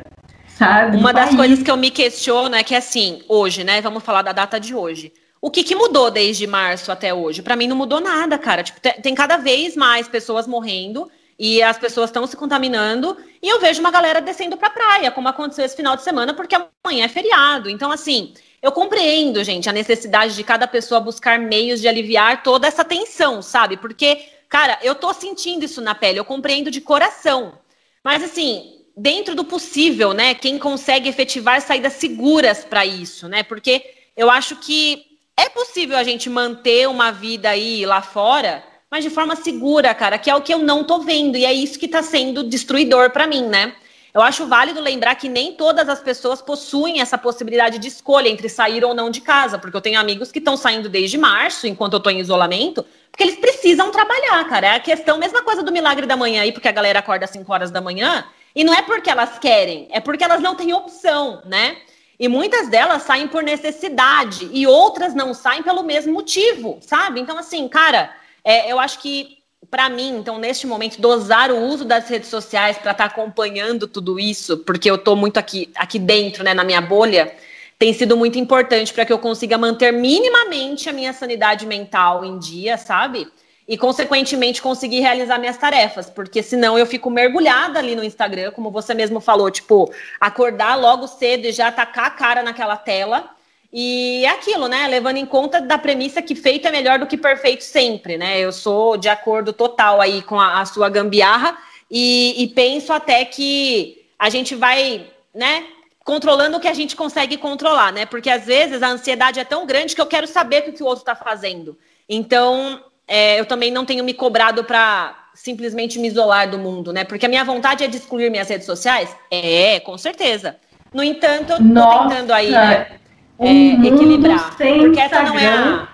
[0.48, 0.96] Sabe?
[0.96, 3.80] Uma das coisas que eu me questiono é que, assim, hoje, né?
[3.80, 5.12] Vamos falar da data de hoje.
[5.40, 7.42] O que, que mudou desde março até hoje?
[7.42, 8.62] Para mim não mudou nada, cara.
[8.62, 13.58] Tipo, tem, cada vez mais pessoas morrendo e as pessoas estão se contaminando e eu
[13.58, 17.08] vejo uma galera descendo para praia, como aconteceu esse final de semana, porque amanhã é
[17.08, 17.68] feriado.
[17.68, 18.32] Então, assim,
[18.62, 23.42] eu compreendo, gente, a necessidade de cada pessoa buscar meios de aliviar toda essa tensão,
[23.42, 23.76] sabe?
[23.76, 27.58] Porque, cara, eu tô sentindo isso na pele, eu compreendo de coração.
[28.04, 30.34] Mas, assim, dentro do possível, né?
[30.34, 33.42] Quem consegue efetivar saídas seguras para isso, né?
[33.42, 33.84] Porque
[34.16, 35.06] eu acho que
[35.36, 40.18] é possível a gente manter uma vida aí lá fora, mas de forma segura, cara,
[40.18, 41.36] que é o que eu não tô vendo.
[41.36, 43.74] E é isso que tá sendo destruidor para mim, né?
[44.14, 48.46] Eu acho válido lembrar que nem todas as pessoas possuem essa possibilidade de escolha entre
[48.46, 51.94] sair ou não de casa, porque eu tenho amigos que estão saindo desde março, enquanto
[51.94, 54.66] eu estou em isolamento, porque eles precisam trabalhar, cara.
[54.66, 57.30] É a questão, mesma coisa do milagre da manhã aí, porque a galera acorda às
[57.30, 60.74] 5 horas da manhã, e não é porque elas querem, é porque elas não têm
[60.74, 61.78] opção, né?
[62.20, 67.18] E muitas delas saem por necessidade, e outras não saem pelo mesmo motivo, sabe?
[67.18, 71.84] Então, assim, cara, é, eu acho que para mim, então, neste momento, dosar o uso
[71.84, 75.98] das redes sociais para estar tá acompanhando tudo isso, porque eu estou muito aqui, aqui
[75.98, 77.34] dentro, né, na minha bolha,
[77.78, 82.38] tem sido muito importante para que eu consiga manter minimamente a minha sanidade mental em
[82.38, 83.26] dia, sabe?
[83.66, 88.70] E, consequentemente, conseguir realizar minhas tarefas, porque senão eu fico mergulhada ali no Instagram, como
[88.70, 89.90] você mesmo falou, tipo,
[90.20, 93.30] acordar logo cedo e já atacar a cara naquela tela
[93.72, 94.86] e é aquilo, né?
[94.86, 98.38] Levando em conta da premissa que feito é melhor do que perfeito sempre, né?
[98.38, 101.56] Eu sou de acordo total aí com a, a sua gambiarra
[101.90, 105.64] e, e, penso até que a gente vai, né?
[106.04, 108.04] Controlando o que a gente consegue controlar, né?
[108.04, 110.86] Porque às vezes a ansiedade é tão grande que eu quero saber o que o
[110.86, 111.78] outro está fazendo.
[112.06, 117.04] Então, é, eu também não tenho me cobrado para simplesmente me isolar do mundo, né?
[117.04, 119.16] Porque a minha vontade é de excluir minhas redes sociais?
[119.30, 120.56] É, com certeza.
[120.92, 122.98] No entanto, eu tô tentando aí, né?
[123.42, 124.56] É, equilibrar.
[124.56, 125.88] Porque essa não é a,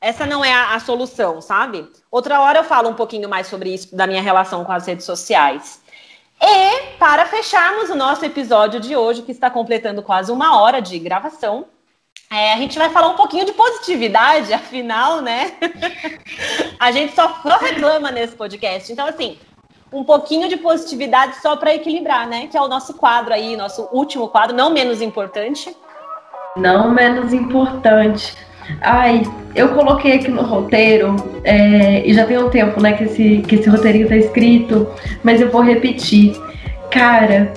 [0.00, 1.88] essa não é a, a, solução, sabe?
[2.10, 5.04] Outra hora eu falo um pouquinho mais sobre isso, da minha relação com as redes
[5.04, 5.80] sociais.
[6.40, 10.98] E para fecharmos o nosso episódio de hoje, que está completando quase uma hora de
[10.98, 11.66] gravação,
[12.30, 15.52] é, a gente vai falar um pouquinho de positividade, afinal, né?
[16.78, 18.92] a gente só, só reclama nesse podcast.
[18.92, 19.38] Então, assim,
[19.92, 22.46] um pouquinho de positividade só para equilibrar, né?
[22.46, 25.74] Que é o nosso quadro aí, nosso último quadro, não menos importante,
[26.58, 28.34] não menos importante.
[28.80, 29.22] Ai,
[29.54, 33.56] eu coloquei aqui no roteiro, é, e já tem um tempo, né, que esse, que
[33.56, 34.86] esse roteirinho tá escrito,
[35.22, 36.36] mas eu vou repetir.
[36.90, 37.52] Cara,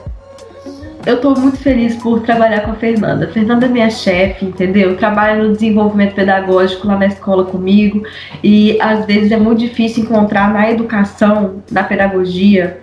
[1.05, 3.25] eu tô muito feliz por trabalhar com a Fernanda.
[3.25, 4.95] A Fernanda é minha chefe, entendeu?
[4.97, 8.03] Trabalha no desenvolvimento pedagógico lá na escola comigo,
[8.43, 12.79] e às vezes é muito difícil encontrar na educação, na pedagogia,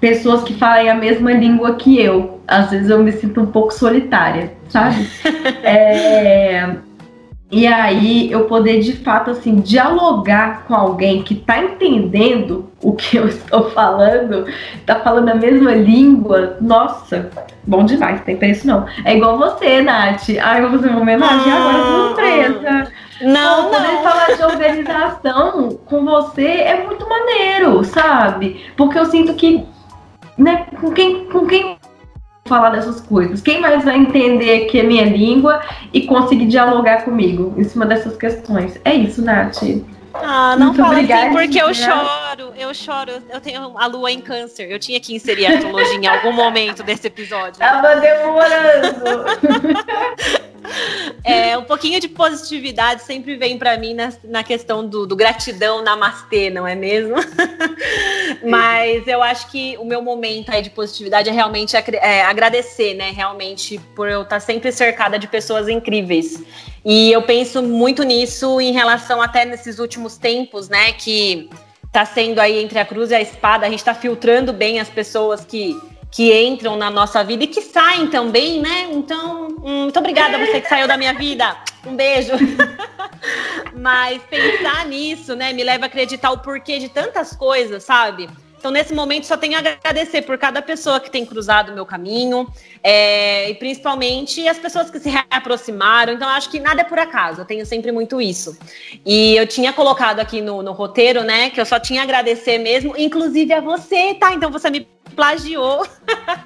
[0.00, 2.40] pessoas que falem a mesma língua que eu.
[2.46, 5.06] Às vezes eu me sinto um pouco solitária, sabe?
[5.62, 6.76] é...
[7.54, 13.18] E aí eu poder de fato assim dialogar com alguém que tá entendendo o que
[13.18, 14.46] eu estou falando,
[14.86, 17.28] tá falando a mesma língua, nossa,
[17.66, 18.86] bom demais, tem preço não.
[19.04, 20.30] É igual você, Nath.
[20.42, 22.92] Ah, eu vou fazer uma homenagem agora agora surpresa.
[23.20, 28.64] Não, Pô, poder falar de organização com você é muito maneiro, sabe?
[28.78, 29.62] Porque eu sinto que,
[30.38, 31.76] né, com quem, com quem
[32.52, 33.40] falar dessas coisas?
[33.40, 38.14] Quem mais vai entender que é minha língua e conseguir dialogar comigo em cima dessas
[38.14, 38.78] questões?
[38.84, 39.62] É isso, Nath.
[40.14, 44.10] Ah, não Muito fala obrigada, assim, porque eu choro, eu choro, eu tenho a lua
[44.10, 47.58] em câncer, eu tinha que inserir a astrologia em algum momento desse episódio.
[47.60, 49.24] Tava demorando.
[51.24, 55.82] É, um pouquinho de positividade sempre vem para mim na, na questão do, do, gratidão
[55.82, 57.14] namastê, não é mesmo?
[58.48, 63.10] Mas eu acho que o meu momento aí de positividade é realmente é, agradecer, né?
[63.10, 66.42] Realmente por eu estar sempre cercada de pessoas incríveis.
[66.84, 70.92] E eu penso muito nisso em relação até nesses últimos tempos, né?
[70.92, 71.48] Que
[71.92, 74.88] tá sendo aí entre a cruz e a espada, a gente está filtrando bem as
[74.88, 75.76] pessoas que
[76.12, 78.90] que entram na nossa vida e que saem também, né?
[78.92, 81.56] Então, hum, muito obrigada a você que saiu da minha vida.
[81.86, 82.32] Um beijo.
[83.74, 88.28] Mas pensar nisso, né, me leva a acreditar o porquê de tantas coisas, sabe?
[88.62, 91.84] Então, nesse momento, só tenho a agradecer por cada pessoa que tem cruzado o meu
[91.84, 92.46] caminho,
[92.80, 96.12] é, e principalmente as pessoas que se reaproximaram.
[96.12, 98.56] Então, acho que nada é por acaso, eu tenho sempre muito isso.
[99.04, 102.58] E eu tinha colocado aqui no, no roteiro, né, que eu só tinha a agradecer
[102.58, 104.32] mesmo, inclusive a você, tá?
[104.32, 104.86] Então, você me
[105.16, 105.84] plagiou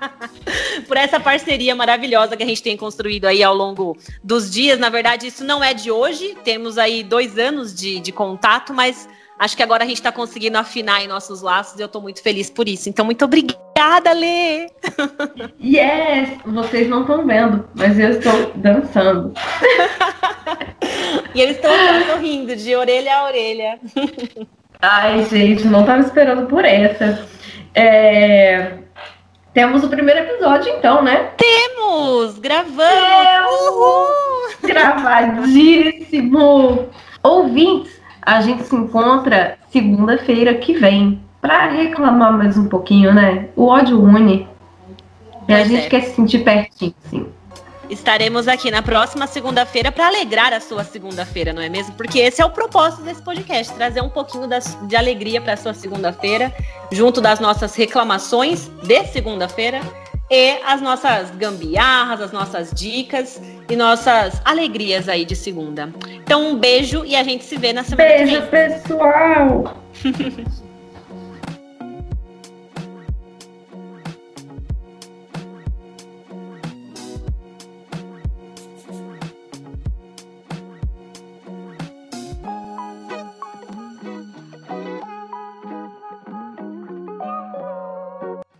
[0.89, 3.95] por essa parceria maravilhosa que a gente tem construído aí ao longo
[4.25, 4.79] dos dias.
[4.79, 9.07] Na verdade, isso não é de hoje, temos aí dois anos de, de contato, mas
[9.39, 12.23] acho que agora a gente está conseguindo afinar em nossos laços e eu estou muito
[12.23, 12.89] feliz por isso.
[12.89, 14.67] Então, muito obrigada, Lê!
[15.63, 16.31] Yes!
[16.45, 19.33] Vocês não estão vendo, mas eu estou dançando.
[21.35, 21.71] e eu estou
[22.09, 23.79] sorrindo de orelha a orelha.
[24.81, 27.27] Ai, gente, não estava esperando por essa.
[27.75, 28.79] É...
[29.53, 31.31] Temos o primeiro episódio, então, né?
[31.37, 32.39] Temos!
[32.39, 33.61] Gravamos!
[33.69, 34.07] Uhul!
[34.63, 36.89] Gravadíssimo!
[37.23, 43.49] Ouvintes, a gente se encontra segunda-feira que vem para reclamar mais um pouquinho, né?
[43.55, 44.49] O ódio une.
[45.47, 45.89] E a gente é.
[45.89, 47.27] quer se sentir pertinho, sim.
[47.89, 51.95] Estaremos aqui na próxima segunda-feira para alegrar a sua segunda-feira, não é mesmo?
[51.95, 55.57] Porque esse é o propósito desse podcast, trazer um pouquinho das, de alegria para a
[55.57, 56.53] sua segunda-feira,
[56.91, 59.81] junto das nossas reclamações de segunda-feira
[60.31, 65.93] e as nossas gambiarras, as nossas dicas e nossas alegrias aí de segunda.
[66.09, 68.69] Então, um beijo e a gente se vê na semana beijo, que vem.
[68.69, 69.83] Beijo, pessoal!